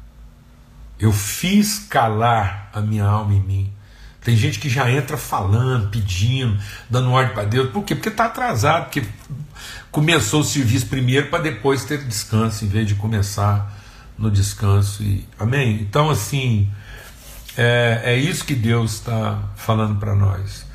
Eu 0.98 1.12
fiz 1.12 1.80
calar 1.90 2.70
a 2.74 2.80
minha 2.80 3.04
alma 3.04 3.34
em 3.34 3.42
mim. 3.42 3.74
Tem 4.22 4.36
gente 4.36 4.58
que 4.58 4.70
já 4.70 4.90
entra 4.90 5.18
falando, 5.18 5.90
pedindo, 5.90 6.58
dando 6.90 7.12
ordem 7.12 7.34
para 7.34 7.44
Deus. 7.44 7.70
Por 7.70 7.84
quê? 7.84 7.94
Porque 7.94 8.10
está 8.10 8.26
atrasado, 8.26 8.86
porque 8.86 9.04
começou 9.92 10.42
o 10.42 10.44
serviço 10.44 10.88
primeiro 10.88 11.28
para 11.28 11.44
depois 11.44 11.86
ter 11.86 12.04
descanso, 12.04 12.66
em 12.66 12.68
vez 12.68 12.88
de 12.88 12.96
começar 12.96 13.72
no 14.18 14.32
descanso. 14.32 15.04
E, 15.04 15.28
amém? 15.38 15.80
Então, 15.82 16.10
assim, 16.10 16.72
é, 17.58 18.02
é 18.04 18.18
isso 18.18 18.46
que 18.46 18.56
Deus 18.56 18.94
está 18.94 19.40
falando 19.56 20.00
para 20.00 20.14
nós. 20.14 20.66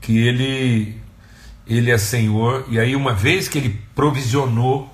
Que 0.00 0.18
Ele, 0.18 1.00
Ele 1.66 1.90
é 1.90 1.98
Senhor, 1.98 2.64
e 2.68 2.78
aí, 2.78 2.94
uma 2.94 3.12
vez 3.12 3.48
que 3.48 3.58
Ele 3.58 3.80
provisionou, 3.94 4.92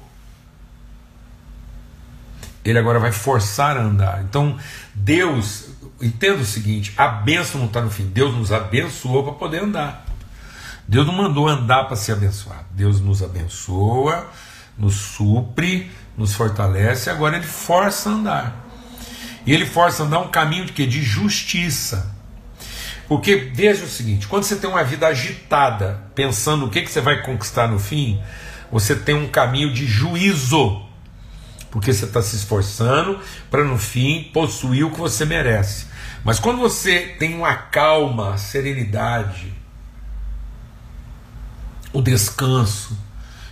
Ele 2.64 2.78
agora 2.78 2.98
vai 2.98 3.12
forçar 3.12 3.76
a 3.76 3.82
andar. 3.82 4.22
Então, 4.22 4.56
Deus, 4.94 5.68
entenda 6.00 6.40
o 6.40 6.46
seguinte: 6.46 6.92
a 6.96 7.08
bênção 7.08 7.60
não 7.60 7.66
está 7.66 7.80
no 7.80 7.90
fim, 7.90 8.06
Deus 8.06 8.34
nos 8.34 8.52
abençoou 8.52 9.22
para 9.22 9.34
poder 9.34 9.62
andar. 9.62 10.04
Deus 10.86 11.06
não 11.06 11.14
mandou 11.14 11.48
andar 11.48 11.84
para 11.84 11.96
ser 11.96 12.12
abençoado. 12.12 12.66
Deus 12.70 13.00
nos 13.00 13.22
abençoa, 13.22 14.26
nos 14.76 14.94
supre, 14.94 15.90
nos 16.16 16.34
fortalece, 16.34 17.08
agora 17.08 17.36
Ele 17.36 17.46
força 17.46 18.10
a 18.10 18.12
andar. 18.12 18.63
E 19.46 19.52
ele 19.52 19.66
força 19.66 20.02
a 20.02 20.06
andar 20.06 20.20
um 20.20 20.28
caminho 20.28 20.66
de 20.66 20.72
quê? 20.72 20.86
De 20.86 21.02
justiça. 21.02 22.14
Porque 23.06 23.36
veja 23.52 23.84
o 23.84 23.88
seguinte: 23.88 24.26
quando 24.26 24.44
você 24.44 24.56
tem 24.56 24.68
uma 24.68 24.84
vida 24.84 25.06
agitada, 25.06 26.02
pensando 26.14 26.66
o 26.66 26.70
que, 26.70 26.82
que 26.82 26.90
você 26.90 27.00
vai 27.00 27.22
conquistar 27.22 27.68
no 27.68 27.78
fim, 27.78 28.20
você 28.70 28.94
tem 28.94 29.14
um 29.14 29.28
caminho 29.28 29.72
de 29.72 29.86
juízo. 29.86 30.82
Porque 31.70 31.92
você 31.92 32.04
está 32.04 32.22
se 32.22 32.36
esforçando 32.36 33.18
para 33.50 33.64
no 33.64 33.76
fim 33.76 34.30
possuir 34.32 34.86
o 34.86 34.90
que 34.90 34.98
você 34.98 35.24
merece. 35.24 35.86
Mas 36.22 36.38
quando 36.38 36.58
você 36.58 37.16
tem 37.18 37.34
uma 37.34 37.54
calma, 37.54 38.38
serenidade, 38.38 39.52
o 41.92 42.00
descanso 42.00 42.96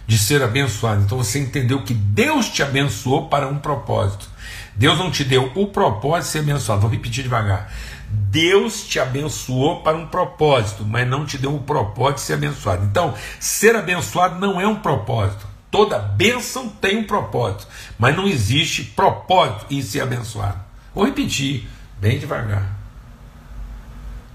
de 0.06 0.18
ser 0.18 0.42
abençoado, 0.42 1.02
então 1.02 1.18
você 1.18 1.38
entendeu 1.38 1.82
que 1.82 1.94
Deus 1.94 2.48
te 2.48 2.62
abençoou 2.62 3.28
para 3.28 3.46
um 3.48 3.58
propósito. 3.58 4.31
Deus 4.74 4.98
não 4.98 5.10
te 5.10 5.24
deu 5.24 5.50
o 5.54 5.66
propósito 5.66 6.26
de 6.26 6.32
ser 6.32 6.38
abençoado. 6.40 6.80
Vou 6.80 6.90
repetir 6.90 7.22
devagar. 7.22 7.72
Deus 8.08 8.86
te 8.86 9.00
abençoou 9.00 9.82
para 9.82 9.96
um 9.96 10.06
propósito, 10.06 10.84
mas 10.84 11.08
não 11.08 11.24
te 11.24 11.38
deu 11.38 11.54
o 11.54 11.60
propósito 11.60 12.16
de 12.16 12.22
ser 12.22 12.34
abençoado. 12.34 12.84
Então, 12.84 13.14
ser 13.40 13.74
abençoado 13.74 14.38
não 14.38 14.60
é 14.60 14.66
um 14.66 14.76
propósito. 14.76 15.46
Toda 15.70 15.98
bênção 15.98 16.68
tem 16.68 16.98
um 16.98 17.04
propósito, 17.04 17.66
mas 17.98 18.14
não 18.14 18.26
existe 18.26 18.84
propósito 18.84 19.66
em 19.70 19.80
ser 19.80 20.02
abençoado. 20.02 20.60
Vou 20.94 21.06
repetir, 21.06 21.66
bem 21.98 22.18
devagar. 22.18 22.82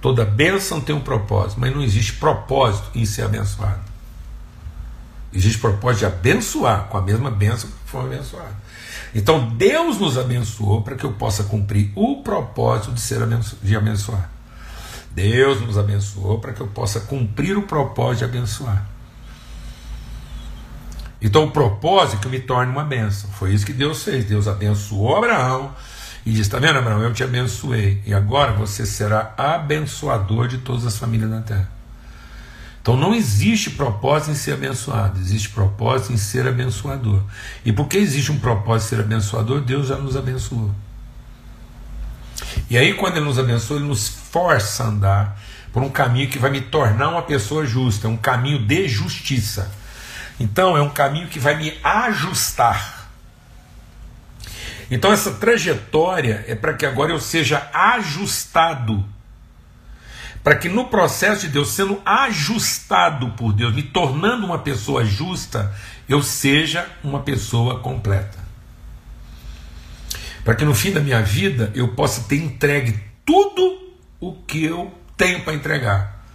Toda 0.01 0.25
bênção 0.25 0.81
tem 0.81 0.95
um 0.95 0.99
propósito, 0.99 1.59
mas 1.59 1.73
não 1.75 1.83
existe 1.83 2.13
propósito 2.13 2.89
em 2.95 3.05
ser 3.05 3.23
abençoado. 3.23 3.81
Existe 5.31 5.59
propósito 5.59 5.99
de 5.99 6.05
abençoar 6.07 6.85
com 6.85 6.97
a 6.97 7.01
mesma 7.01 7.29
bênção 7.29 7.69
que 7.69 7.75
foi 7.91 8.01
abençoado. 8.05 8.55
Então 9.17 9.49
Deus 9.49 9.97
nos 9.97 10.15
abençoou 10.15 10.83
para 10.83 10.95
que 10.95 11.03
eu 11.03 11.11
possa 11.13 11.43
cumprir 11.43 11.91
o 11.95 12.21
propósito 12.21 12.91
de 12.91 13.01
ser 13.01 13.23
abenço 13.23 13.57
de 13.63 13.75
abençoar. 13.75 14.29
Deus 15.09 15.59
nos 15.59 15.75
abençoou 15.75 16.37
para 16.37 16.53
que 16.53 16.61
eu 16.61 16.67
possa 16.67 16.99
cumprir 16.99 17.57
o 17.57 17.63
propósito 17.63 18.19
de 18.19 18.25
abençoar. 18.25 18.85
Então 21.19 21.45
o 21.45 21.51
propósito 21.51 22.17
é 22.17 22.19
que 22.19 22.27
eu 22.27 22.31
me 22.31 22.39
torne 22.39 22.71
uma 22.71 22.83
bênção. 22.83 23.27
Foi 23.31 23.51
isso 23.51 23.65
que 23.65 23.73
Deus 23.73 24.03
fez. 24.03 24.23
Deus 24.23 24.47
abençoou 24.47 25.17
Abraão 25.17 25.73
e 26.23 26.29
disse: 26.29 26.43
Está 26.43 26.59
vendo, 26.59 26.77
Abraão? 26.77 27.01
Eu 27.01 27.11
te 27.11 27.23
abençoei. 27.23 28.03
E 28.05 28.13
agora 28.13 28.53
você 28.53 28.85
será 28.85 29.33
abençoador 29.35 30.47
de 30.47 30.59
todas 30.59 30.85
as 30.85 30.95
famílias 30.95 31.31
da 31.31 31.41
terra. 31.41 31.76
Então 32.87 32.95
não 32.95 33.13
existe 33.13 33.71
propósito 33.71 34.31
em 34.31 34.35
ser 34.35 34.53
abençoado, 34.53 35.19
existe 35.19 35.49
propósito 35.49 36.13
em 36.13 36.17
ser 36.17 36.47
abençoador. 36.47 37.21
E 37.65 37.73
porque 37.73 37.97
existe 37.97 38.31
um 38.31 38.39
propósito 38.39 38.85
em 38.85 38.89
ser 38.95 39.03
abençoador, 39.03 39.59
Deus 39.59 39.89
já 39.89 39.97
nos 39.97 40.15
abençoou. 40.15 40.73
E 42.69 42.77
aí, 42.77 42.93
quando 42.93 43.17
Ele 43.17 43.25
nos 43.25 43.37
abençoa, 43.37 43.75
Ele 43.75 43.87
nos 43.87 44.07
força 44.07 44.85
a 44.85 44.87
andar 44.87 45.41
por 45.73 45.83
um 45.83 45.89
caminho 45.89 46.29
que 46.29 46.39
vai 46.39 46.49
me 46.49 46.61
tornar 46.61 47.09
uma 47.09 47.23
pessoa 47.23 47.65
justa, 47.65 48.07
um 48.07 48.15
caminho 48.15 48.59
de 48.59 48.87
justiça. 48.87 49.69
Então, 50.39 50.77
é 50.77 50.81
um 50.81 50.89
caminho 50.89 51.27
que 51.27 51.39
vai 51.39 51.57
me 51.57 51.77
ajustar. 51.83 53.09
Então, 54.89 55.11
essa 55.11 55.31
trajetória 55.31 56.45
é 56.47 56.55
para 56.55 56.73
que 56.73 56.85
agora 56.85 57.11
eu 57.11 57.19
seja 57.19 57.69
ajustado 57.73 59.03
para 60.43 60.55
que 60.55 60.69
no 60.69 60.85
processo 60.85 61.41
de 61.41 61.49
Deus, 61.49 61.69
sendo 61.69 62.01
ajustado 62.05 63.31
por 63.31 63.53
Deus, 63.53 63.73
me 63.73 63.83
tornando 63.83 64.45
uma 64.45 64.59
pessoa 64.59 65.03
justa, 65.03 65.73
eu 66.07 66.21
seja 66.21 66.87
uma 67.03 67.19
pessoa 67.19 67.79
completa. 67.79 68.37
Para 70.43 70.55
que 70.55 70.63
no 70.63 70.73
fim 70.73 70.91
da 70.91 71.01
minha 71.01 71.21
vida 71.21 71.71
eu 71.75 71.89
possa 71.89 72.21
ter 72.21 72.37
entregue 72.37 72.97
tudo 73.25 73.93
o 74.19 74.33
que 74.33 74.63
eu 74.63 74.93
tenho 75.17 75.41
para 75.41 75.53
entregar. 75.53 76.25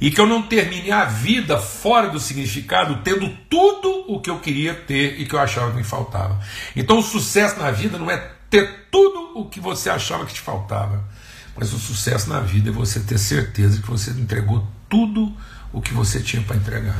E 0.00 0.10
que 0.10 0.20
eu 0.20 0.26
não 0.26 0.42
termine 0.42 0.90
a 0.90 1.04
vida 1.06 1.58
fora 1.58 2.08
do 2.08 2.20
significado, 2.20 3.00
tendo 3.02 3.28
tudo 3.48 4.04
o 4.12 4.20
que 4.20 4.28
eu 4.28 4.40
queria 4.40 4.74
ter 4.74 5.18
e 5.18 5.24
que 5.24 5.34
eu 5.34 5.40
achava 5.40 5.70
que 5.70 5.78
me 5.78 5.84
faltava. 5.84 6.38
Então 6.76 6.98
o 6.98 7.02
sucesso 7.02 7.58
na 7.58 7.70
vida 7.70 7.96
não 7.96 8.10
é 8.10 8.18
ter 8.50 8.88
tudo 8.90 9.38
o 9.38 9.48
que 9.48 9.60
você 9.60 9.88
achava 9.88 10.26
que 10.26 10.34
te 10.34 10.40
faltava 10.40 11.13
mas 11.56 11.72
o 11.72 11.78
sucesso 11.78 12.28
na 12.28 12.40
vida 12.40 12.70
é 12.70 12.72
você 12.72 13.00
ter 13.00 13.18
certeza 13.18 13.80
que 13.80 13.88
você 13.88 14.10
entregou 14.10 14.66
tudo 14.88 15.32
o 15.72 15.80
que 15.80 15.92
você 15.92 16.20
tinha 16.20 16.42
para 16.42 16.56
entregar. 16.56 16.98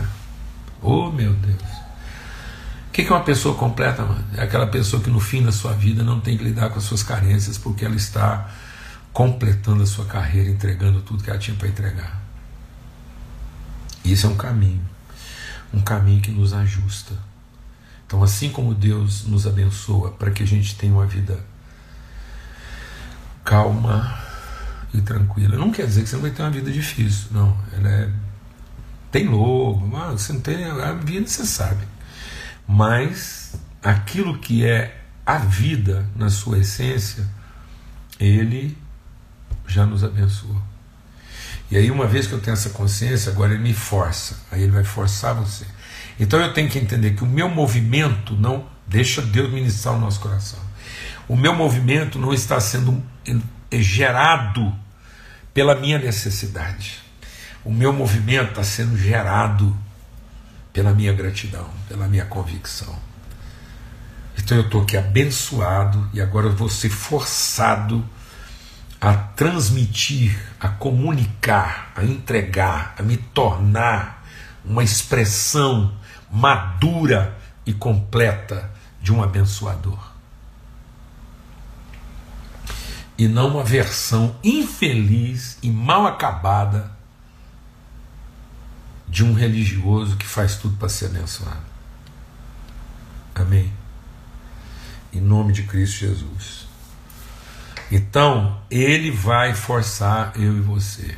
Oh 0.81 1.11
meu 1.11 1.33
Deus! 1.35 1.63
O 2.89 2.93
que 2.93 3.03
é 3.03 3.11
uma 3.11 3.25
pessoa 3.25 3.57
completa, 3.57 4.05
mano? 4.05 4.25
É 4.37 4.43
aquela 4.43 4.67
pessoa 4.67 5.03
que 5.03 5.11
no 5.11 5.19
fim 5.19 5.43
da 5.43 5.51
sua 5.51 5.73
vida 5.73 6.05
não 6.05 6.21
tem 6.21 6.37
que 6.39 6.45
lidar 6.45 6.71
com 6.71 6.79
as 6.79 6.85
suas 6.85 7.03
carências 7.03 7.59
porque 7.59 7.85
ela 7.85 7.97
está 7.97 8.49
completando 9.13 9.83
a 9.83 9.87
sua 9.87 10.05
carreira, 10.05 10.51
entregando 10.51 11.01
tudo 11.03 11.23
que 11.23 11.31
ela 11.31 11.39
tinha 11.39 11.57
para 11.57 11.69
entregar. 11.69 12.23
Isso 14.05 14.27
é 14.27 14.31
um 14.31 14.37
caminho, 14.37 14.83
um 15.73 15.81
caminho 15.81 16.21
que 16.21 16.31
nos 16.31 16.53
ajusta. 16.53 17.15
Então, 18.07 18.23
assim 18.23 18.51
como 18.51 18.75
Deus 18.75 19.25
nos 19.25 19.47
abençoa 19.47 20.11
para 20.13 20.31
que 20.31 20.43
a 20.43 20.47
gente 20.47 20.77
tenha 20.77 20.93
uma 20.93 21.07
vida 21.07 21.39
calma, 23.45 24.19
e 24.95 25.03
tranquila. 25.03 25.59
Não 25.59 25.71
quer 25.71 25.87
dizer 25.87 26.03
que 26.03 26.09
você 26.09 26.17
não 26.17 26.23
vai 26.23 26.31
ter 26.31 26.43
uma 26.43 26.51
vida 26.51 26.71
difícil, 26.71 27.29
não. 27.33 27.57
Ela 27.73 27.89
é. 27.89 28.11
Tem 29.11 29.29
lobo, 29.29 29.87
mas 29.87 30.23
você 30.23 30.33
não 30.33 30.41
tem. 30.41 30.65
A 30.65 30.93
vida 30.93 31.27
você 31.27 31.45
sabe. 31.45 31.85
Mas 32.67 33.55
aquilo 33.83 34.39
que 34.39 34.65
é 34.65 35.03
a 35.27 35.39
vida 35.39 36.07
na 36.17 36.31
sua 36.31 36.59
essência, 36.59 37.27
ele 38.19 38.77
já 39.67 39.85
nos 39.85 40.03
abençoou. 40.03 40.61
E 41.71 41.77
aí, 41.77 41.91
uma 41.91 42.07
vez 42.07 42.27
que 42.27 42.33
eu 42.33 42.41
tenho 42.41 42.55
essa 42.55 42.71
consciência, 42.71 43.33
agora 43.33 43.55
ele 43.55 43.63
me 43.63 43.75
força. 43.75 44.37
Aí 44.51 44.63
ele 44.63 44.73
vai 44.73 44.85
forçar 44.85 45.35
você. 45.35 45.65
Então 46.19 46.41
eu 46.41 46.53
tenho 46.53 46.69
que 46.69 46.79
entender 46.79 47.15
que 47.15 47.25
o 47.25 47.27
meu 47.27 47.49
movimento 47.49 48.37
não 48.37 48.67
deixa 48.87 49.21
Deus 49.23 49.53
ministrar 49.53 49.95
o 49.95 49.99
nosso 49.99 50.21
coração. 50.21 50.59
O 51.27 51.37
meu 51.37 51.55
movimento 51.55 52.19
não 52.19 52.33
está 52.33 52.61
sendo 52.61 53.03
gerado 53.73 54.73
pela 55.55 55.77
minha 55.77 55.99
necessidade. 55.99 57.01
O 57.65 57.73
meu 57.73 57.93
movimento 57.93 58.51
está 58.51 58.65
sendo 58.65 58.99
gerado 58.99 59.75
pela 60.73 60.93
minha 60.93 61.13
gratidão, 61.13 61.71
pela 61.89 62.09
minha 62.09 62.25
convicção. 62.25 62.99
Então 64.37 64.59
eu 64.59 64.65
estou 64.65 64.83
aqui 64.83 64.97
abençoado 64.97 66.11
e 66.13 66.21
agora 66.21 66.49
eu 66.49 66.53
vou 66.53 66.69
ser 66.69 66.91
forçado 66.91 68.05
a 69.01 69.15
transmitir, 69.15 70.37
a 70.59 70.69
comunicar, 70.69 71.93
a 71.95 72.05
entregar, 72.05 72.95
a 72.99 73.03
me 73.03 73.17
tornar 73.17 74.27
uma 74.65 74.83
expressão 74.83 75.95
madura 76.31 77.39
e 77.65 77.73
completa 77.73 78.71
de 79.01 79.13
um 79.13 79.23
abençoador 79.23 80.14
e 83.17 83.29
não 83.29 83.49
uma 83.49 83.65
versão 83.65 84.37
infeliz 84.43 85.59
e 85.63 85.71
mal 85.71 86.07
acabada 86.07 86.91
de 89.09 89.25
um 89.25 89.33
religioso 89.33 90.17
que 90.17 90.27
faz 90.27 90.57
tudo 90.57 90.77
para 90.77 90.89
ser 90.89 91.07
abençoado. 91.07 91.63
Amém? 93.35 93.73
Em 95.13 95.21
nome 95.21 95.53
de 95.53 95.63
Cristo 95.63 95.99
Jesus. 95.99 96.67
Então, 97.91 98.61
ele 98.71 99.11
vai 99.11 99.55
forçar 99.55 100.33
eu 100.35 100.57
e 100.57 100.61
você 100.61 101.17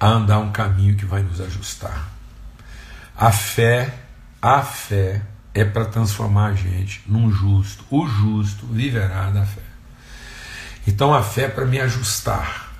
a 0.00 0.08
andar 0.08 0.38
um 0.38 0.52
caminho 0.52 0.96
que 0.96 1.04
vai 1.04 1.22
nos 1.22 1.40
ajustar. 1.40 2.10
A 3.16 3.30
fé, 3.30 3.94
a 4.40 4.62
fé 4.62 5.22
é 5.54 5.64
para 5.64 5.84
transformar 5.84 6.46
a 6.46 6.54
gente 6.54 7.00
num 7.06 7.30
justo. 7.30 7.84
O 7.88 8.06
justo 8.06 8.66
viverá 8.66 9.30
da 9.30 9.46
fé. 9.46 9.62
Então 10.86 11.14
a 11.14 11.22
fé 11.22 11.42
é 11.42 11.48
para 11.48 11.64
me 11.64 11.80
ajustar, 11.80 12.72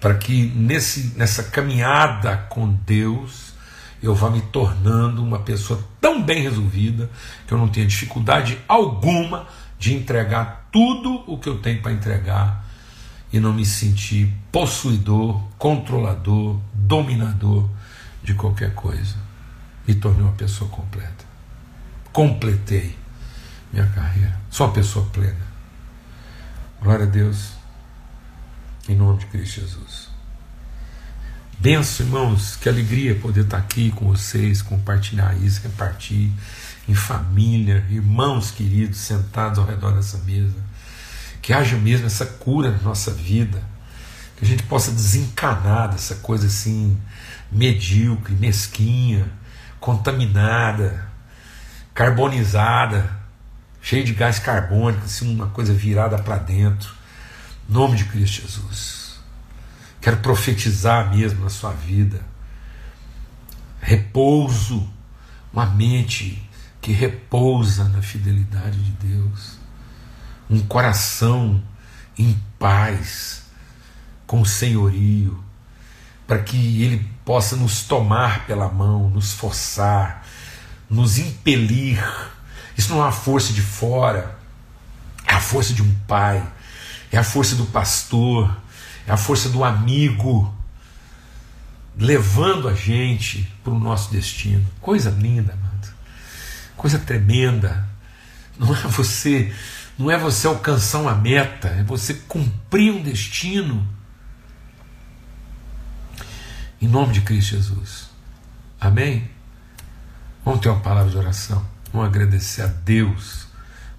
para 0.00 0.14
que 0.14 0.52
nesse, 0.54 1.14
nessa 1.16 1.42
caminhada 1.44 2.36
com 2.48 2.68
Deus 2.68 3.54
eu 4.02 4.14
vá 4.14 4.28
me 4.28 4.42
tornando 4.42 5.22
uma 5.22 5.38
pessoa 5.38 5.82
tão 6.00 6.22
bem 6.22 6.42
resolvida 6.42 7.10
que 7.46 7.54
eu 7.54 7.58
não 7.58 7.68
tenha 7.68 7.86
dificuldade 7.86 8.58
alguma 8.68 9.46
de 9.78 9.94
entregar 9.94 10.68
tudo 10.70 11.24
o 11.26 11.38
que 11.38 11.48
eu 11.48 11.58
tenho 11.58 11.80
para 11.80 11.92
entregar 11.92 12.64
e 13.32 13.40
não 13.40 13.52
me 13.52 13.64
sentir 13.64 14.32
possuidor, 14.52 15.42
controlador, 15.58 16.60
dominador 16.72 17.68
de 18.22 18.34
qualquer 18.34 18.74
coisa. 18.74 19.16
Me 19.88 19.94
tornei 19.94 20.22
uma 20.22 20.32
pessoa 20.32 20.70
completa. 20.70 21.23
Completei 22.14 22.96
minha 23.72 23.86
carreira. 23.88 24.38
Sou 24.48 24.68
uma 24.68 24.72
pessoa 24.72 25.04
plena. 25.06 25.44
Glória 26.80 27.06
a 27.06 27.08
Deus. 27.08 27.54
Em 28.88 28.94
nome 28.94 29.18
de 29.18 29.26
Cristo 29.26 29.62
Jesus. 29.62 30.08
Benção, 31.58 32.06
irmãos, 32.06 32.54
que 32.54 32.68
alegria 32.68 33.16
poder 33.16 33.40
estar 33.40 33.58
aqui 33.58 33.90
com 33.90 34.06
vocês, 34.06 34.62
compartilhar 34.62 35.36
isso, 35.38 35.60
repartir 35.64 36.30
em 36.88 36.94
família, 36.94 37.84
irmãos 37.90 38.52
queridos 38.52 38.98
sentados 38.98 39.58
ao 39.58 39.66
redor 39.66 39.90
dessa 39.96 40.18
mesa. 40.18 40.54
Que 41.42 41.52
haja 41.52 41.76
mesmo 41.76 42.06
essa 42.06 42.26
cura 42.26 42.70
na 42.70 42.78
nossa 42.78 43.10
vida, 43.10 43.60
que 44.36 44.44
a 44.44 44.48
gente 44.48 44.62
possa 44.62 44.92
desencanar 44.92 45.90
dessa 45.90 46.14
coisa 46.14 46.46
assim 46.46 46.96
medíocre, 47.50 48.36
mesquinha, 48.36 49.26
contaminada, 49.80 51.12
carbonizada, 51.94 53.08
cheia 53.80 54.02
de 54.02 54.12
gás 54.12 54.40
carbônico, 54.40 55.04
assim, 55.04 55.32
uma 55.32 55.46
coisa 55.46 55.72
virada 55.72 56.18
para 56.18 56.36
dentro. 56.36 56.92
Em 57.68 57.72
nome 57.72 57.96
de 57.96 58.04
Cristo 58.06 58.42
Jesus. 58.42 59.20
Quero 60.00 60.16
profetizar 60.18 61.14
mesmo 61.14 61.44
na 61.44 61.50
sua 61.50 61.70
vida. 61.70 62.20
Repouso, 63.80 64.86
uma 65.52 65.66
mente 65.66 66.42
que 66.80 66.92
repousa 66.92 67.84
na 67.84 68.02
fidelidade 68.02 68.78
de 68.78 68.90
Deus. 69.06 69.58
Um 70.50 70.60
coração 70.60 71.62
em 72.18 72.38
paz, 72.58 73.44
com 74.26 74.44
senhorio, 74.44 75.42
para 76.26 76.38
que 76.40 76.82
Ele 76.82 77.08
possa 77.24 77.56
nos 77.56 77.84
tomar 77.84 78.46
pela 78.46 78.68
mão, 78.68 79.08
nos 79.08 79.32
forçar, 79.32 80.23
nos 80.88 81.18
impelir. 81.18 82.02
Isso 82.76 82.90
não 82.90 83.00
é 83.00 83.04
uma 83.04 83.12
força 83.12 83.52
de 83.52 83.62
fora, 83.62 84.36
é 85.26 85.34
a 85.34 85.40
força 85.40 85.72
de 85.72 85.82
um 85.82 85.94
pai, 86.06 86.44
é 87.10 87.18
a 87.18 87.24
força 87.24 87.54
do 87.54 87.66
pastor, 87.66 88.54
é 89.06 89.12
a 89.12 89.16
força 89.16 89.48
do 89.48 89.62
amigo, 89.62 90.54
levando 91.96 92.68
a 92.68 92.74
gente 92.74 93.50
para 93.62 93.72
o 93.72 93.78
nosso 93.78 94.10
destino. 94.10 94.66
Coisa 94.80 95.10
linda, 95.10 95.52
amado. 95.52 95.94
Coisa 96.76 96.98
tremenda. 96.98 97.88
Não 98.58 98.74
é 98.74 98.80
você, 98.82 99.52
não 99.98 100.10
é 100.10 100.18
você 100.18 100.46
alcançar 100.46 101.00
uma 101.00 101.14
meta, 101.14 101.68
é 101.68 101.82
você 101.82 102.14
cumprir 102.14 102.92
um 102.92 103.02
destino. 103.02 103.86
Em 106.80 106.88
nome 106.88 107.12
de 107.12 107.20
Cristo 107.22 107.56
Jesus. 107.56 108.10
Amém? 108.80 109.33
Vamos 110.44 110.60
ter 110.60 110.68
uma 110.68 110.80
palavra 110.80 111.10
de 111.10 111.16
oração. 111.16 111.64
Vamos 111.90 112.06
agradecer 112.08 112.62
a 112.62 112.66
Deus 112.66 113.46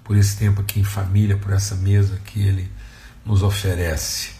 por 0.04 0.16
esse 0.16 0.36
tempo 0.36 0.60
aqui 0.60 0.78
em 0.78 0.84
família, 0.84 1.36
por 1.36 1.52
essa 1.52 1.74
mesa 1.74 2.20
que 2.24 2.40
Ele 2.40 2.70
nos 3.24 3.42
oferece. 3.42 4.30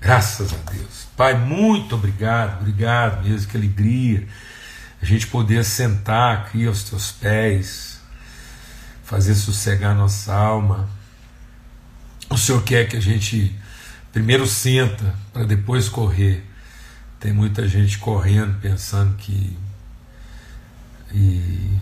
Graças 0.00 0.50
a 0.54 0.70
Deus. 0.70 1.06
Pai, 1.14 1.36
muito 1.38 1.94
obrigado, 1.94 2.60
obrigado 2.60 3.22
mesmo, 3.22 3.50
que 3.50 3.56
alegria 3.56 4.26
a 5.02 5.04
gente 5.04 5.26
poder 5.26 5.62
sentar 5.64 6.38
aqui 6.38 6.66
aos 6.66 6.84
teus 6.84 7.12
pés, 7.12 8.00
fazer 9.04 9.34
sossegar 9.34 9.94
nossa 9.94 10.32
alma. 10.32 10.88
O 12.30 12.38
Senhor 12.38 12.62
quer 12.62 12.88
que 12.88 12.96
a 12.96 13.00
gente 13.00 13.54
primeiro 14.10 14.46
senta 14.46 15.14
para 15.34 15.44
depois 15.44 15.88
correr. 15.88 16.48
Tem 17.20 17.32
muita 17.32 17.68
gente 17.68 17.98
correndo 17.98 18.58
pensando 18.58 19.16
que 19.16 19.54
e 21.12 21.78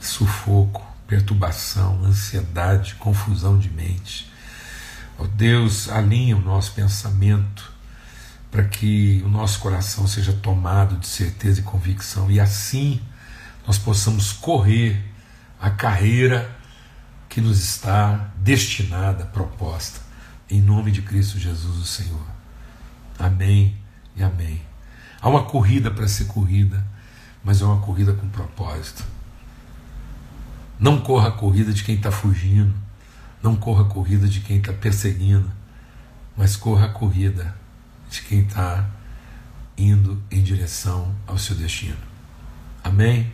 sufoco, 0.00 0.84
perturbação, 1.06 2.04
ansiedade, 2.04 2.94
confusão 2.96 3.58
de 3.58 3.70
mente. 3.70 4.30
Oh 5.18 5.26
Deus, 5.26 5.88
alinha 5.88 6.36
o 6.36 6.40
nosso 6.40 6.72
pensamento 6.72 7.72
para 8.50 8.64
que 8.64 9.22
o 9.24 9.28
nosso 9.28 9.58
coração 9.60 10.06
seja 10.06 10.32
tomado 10.32 10.96
de 10.96 11.06
certeza 11.06 11.60
e 11.60 11.62
convicção 11.62 12.30
e 12.30 12.40
assim 12.40 13.00
nós 13.66 13.78
possamos 13.78 14.32
correr 14.32 15.02
a 15.60 15.70
carreira 15.70 16.56
que 17.28 17.40
nos 17.40 17.58
está 17.58 18.30
destinada, 18.36 19.26
proposta, 19.26 20.00
em 20.48 20.60
nome 20.60 20.90
de 20.90 21.02
Cristo 21.02 21.38
Jesus, 21.38 21.76
o 21.76 21.84
Senhor. 21.84 22.26
Amém 23.18 23.76
e 24.14 24.22
amém. 24.22 24.62
Há 25.20 25.28
uma 25.28 25.44
corrida 25.44 25.90
para 25.90 26.06
ser 26.06 26.26
corrida 26.26 26.86
mas 27.46 27.62
é 27.62 27.64
uma 27.64 27.78
corrida 27.80 28.12
com 28.12 28.28
propósito. 28.28 29.04
Não 30.80 31.00
corra 31.00 31.28
a 31.28 31.30
corrida 31.30 31.72
de 31.72 31.84
quem 31.84 31.94
está 31.94 32.10
fugindo, 32.10 32.74
não 33.40 33.54
corra 33.54 33.82
a 33.82 33.88
corrida 33.88 34.26
de 34.26 34.40
quem 34.40 34.56
está 34.58 34.72
perseguindo, 34.72 35.48
mas 36.36 36.56
corra 36.56 36.86
a 36.86 36.88
corrida 36.88 37.54
de 38.10 38.20
quem 38.22 38.40
está 38.40 38.84
indo 39.78 40.20
em 40.28 40.42
direção 40.42 41.14
ao 41.24 41.38
seu 41.38 41.54
destino. 41.54 41.96
Amém? 42.82 43.32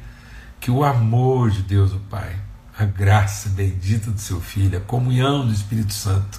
Que 0.60 0.70
o 0.70 0.84
amor 0.84 1.50
de 1.50 1.62
Deus, 1.62 1.94
o 1.94 1.98
Pai, 1.98 2.38
a 2.78 2.84
graça 2.84 3.48
bendita 3.48 4.10
do 4.10 4.20
seu 4.20 4.42
Filho, 4.42 4.76
a 4.76 4.82
comunhão 4.82 5.46
do 5.46 5.54
Espírito 5.54 5.94
Santo, 5.94 6.38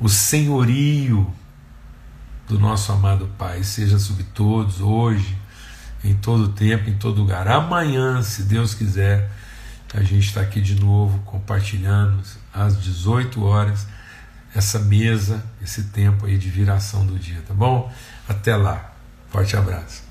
o 0.00 0.08
senhorio 0.08 1.32
do 2.48 2.58
nosso 2.58 2.90
amado 2.90 3.30
Pai 3.38 3.62
seja 3.62 4.00
sobre 4.00 4.24
todos 4.24 4.80
hoje 4.80 5.39
em 6.02 6.14
todo 6.14 6.48
tempo, 6.48 6.88
em 6.88 6.94
todo 6.94 7.20
lugar. 7.20 7.46
Amanhã, 7.48 8.22
se 8.22 8.42
Deus 8.42 8.74
quiser, 8.74 9.30
a 9.94 10.02
gente 10.02 10.26
está 10.26 10.40
aqui 10.40 10.60
de 10.60 10.74
novo 10.74 11.18
compartilhando 11.20 12.22
às 12.52 12.80
18 12.80 13.42
horas 13.44 13.86
essa 14.54 14.78
mesa, 14.78 15.44
esse 15.62 15.84
tempo 15.84 16.26
aí 16.26 16.36
de 16.36 16.48
viração 16.48 17.06
do 17.06 17.18
dia, 17.18 17.42
tá 17.46 17.54
bom? 17.54 17.92
Até 18.28 18.56
lá. 18.56 18.92
Forte 19.30 19.56
abraço. 19.56 20.09